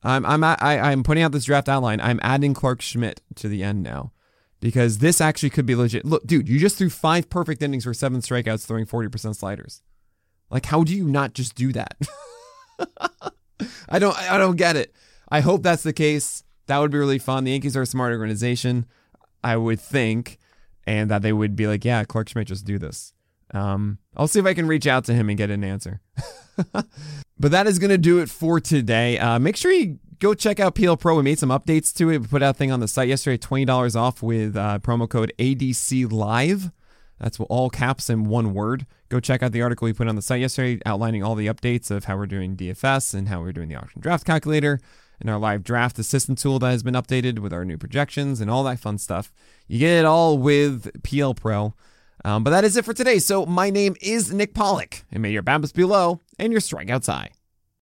I'm 0.04 0.26
I'm 0.26 0.44
I, 0.44 0.58
I'm 0.62 1.04
putting 1.04 1.24
out 1.24 1.32
this 1.32 1.46
draft 1.46 1.70
outline. 1.70 2.02
I'm 2.02 2.20
adding 2.24 2.54
Clarke 2.54 2.82
Schmidt 2.82 3.22
to 3.36 3.48
the 3.48 3.64
end 3.64 3.84
now 3.84 4.12
because 4.60 5.00
this 5.00 5.22
actually 5.22 5.50
could 5.50 5.66
be 5.66 5.76
legit. 5.76 6.06
Look, 6.06 6.26
dude, 6.26 6.50
you 6.50 6.60
just 6.60 6.78
threw 6.78 6.90
five 6.90 7.30
perfect 7.30 7.62
innings 7.62 7.84
for 7.84 7.94
seven 7.94 8.22
strikeouts, 8.22 8.66
throwing 8.66 8.86
40% 8.86 9.36
sliders. 9.36 9.82
Like, 10.50 10.68
how 10.68 10.84
do 10.84 10.96
you 10.96 11.06
not 11.06 11.34
just 11.34 11.56
do 11.56 11.74
that? 11.74 11.98
I 13.90 14.00
don't 14.00 14.18
I 14.18 14.38
don't 14.38 14.56
get 14.56 14.76
it. 14.76 14.94
I 15.30 15.42
hope 15.42 15.64
that's 15.64 15.84
the 15.84 15.94
case. 15.94 16.44
That 16.68 16.80
would 16.80 16.92
be 16.92 16.98
really 16.98 17.20
fun. 17.20 17.44
The 17.44 17.52
Yankees 17.52 17.76
are 17.76 17.82
a 17.82 17.86
smart 17.86 18.14
organization, 18.14 18.86
I 19.44 19.58
would 19.58 19.80
think, 19.80 20.38
and 20.86 21.10
that 21.10 21.22
they 21.22 21.34
would 21.34 21.56
be 21.56 21.68
like, 21.68 21.84
yeah, 21.84 22.04
Clarke 22.04 22.30
Schmidt, 22.30 22.48
just 22.48 22.66
do 22.66 22.78
this. 22.78 23.14
Um, 23.54 23.98
I'll 24.16 24.28
see 24.28 24.40
if 24.40 24.46
I 24.46 24.54
can 24.54 24.68
reach 24.68 24.88
out 24.88 25.06
to 25.06 25.14
him 25.14 25.30
and 25.30 25.38
get 25.38 25.50
an 25.50 25.64
answer. 25.64 26.02
but 26.74 27.52
that 27.52 27.68
is 27.68 27.80
to 27.80 27.98
do 27.98 28.20
it 28.20 28.30
for 28.30 28.60
today. 28.60 29.18
Uh, 29.18 29.40
make 29.40 29.58
sure 29.58 29.72
you 29.72 30.00
go 30.20 30.34
check 30.34 30.60
out 30.60 30.76
PL 30.76 30.98
Pro. 30.98 31.16
We 31.16 31.24
made 31.24 31.40
some 31.40 31.50
updates 31.50 31.94
to 31.96 32.10
it. 32.10 32.20
We 32.20 32.28
put 32.28 32.44
out 32.44 32.56
a 32.56 32.58
thing 32.58 32.72
on 32.72 32.80
the 32.80 32.88
site 32.88 33.10
yesterday, 33.10 33.38
$20 33.38 33.96
off 33.96 34.24
with 34.24 34.56
uh, 34.56 34.80
promo 34.80 35.10
code 35.10 35.34
ADC 35.38 36.12
Live. 36.12 36.72
That's 37.22 37.40
all 37.40 37.70
caps 37.70 38.10
in 38.10 38.26
one 38.26 38.54
word. 38.56 38.88
Go 39.10 39.20
check 39.20 39.44
out 39.44 39.52
the 39.52 39.62
article 39.62 39.86
we 39.86 39.94
put 39.94 40.08
on 40.08 40.16
the 40.16 40.24
site 40.24 40.42
yesterday 40.42 40.82
outlining 40.88 41.24
all 41.24 41.36
the 41.36 41.46
updates 41.46 41.92
of 41.92 42.06
how 42.06 42.18
we're 42.18 42.26
doing 42.26 42.58
DFS 42.58 43.14
and 43.14 43.28
how 43.28 43.42
we're 43.42 43.52
doing 43.52 43.70
the 43.70 43.76
auction 43.76 44.02
draft 44.02 44.26
calculator 44.26 44.80
and 45.20 45.30
our 45.30 45.38
live 45.38 45.64
draft 45.64 46.00
assistant 46.00 46.40
tool 46.40 46.58
that 46.58 46.72
has 46.72 46.82
been 46.82 46.96
updated 46.96 47.38
with 47.38 47.54
our 47.54 47.64
new 47.64 47.78
projections 47.78 48.42
and 48.42 48.50
all 48.50 48.64
that 48.64 48.80
fun 48.80 48.98
stuff. 48.98 49.32
You 49.68 49.78
get 49.78 50.00
it 50.00 50.06
all 50.06 50.40
with 50.40 51.04
PL 51.04 51.36
Pro. 51.36 51.76
Um, 52.26 52.44
but 52.44 52.50
that 52.50 52.64
is 52.64 52.76
it 52.76 52.86
for 52.86 52.94
today. 52.94 53.20
So 53.20 53.46
my 53.46 53.70
name 53.70 53.96
is 54.02 54.34
Nick 54.34 54.54
Pollack, 54.54 55.04
and 55.12 55.22
may 55.22 55.32
your 55.32 55.44
BABIPs 55.44 55.74
be 55.74 55.84
low 55.84 56.20
and 56.40 56.52
your 56.52 56.62
strikeouts 56.62 57.08
high. 57.08 57.30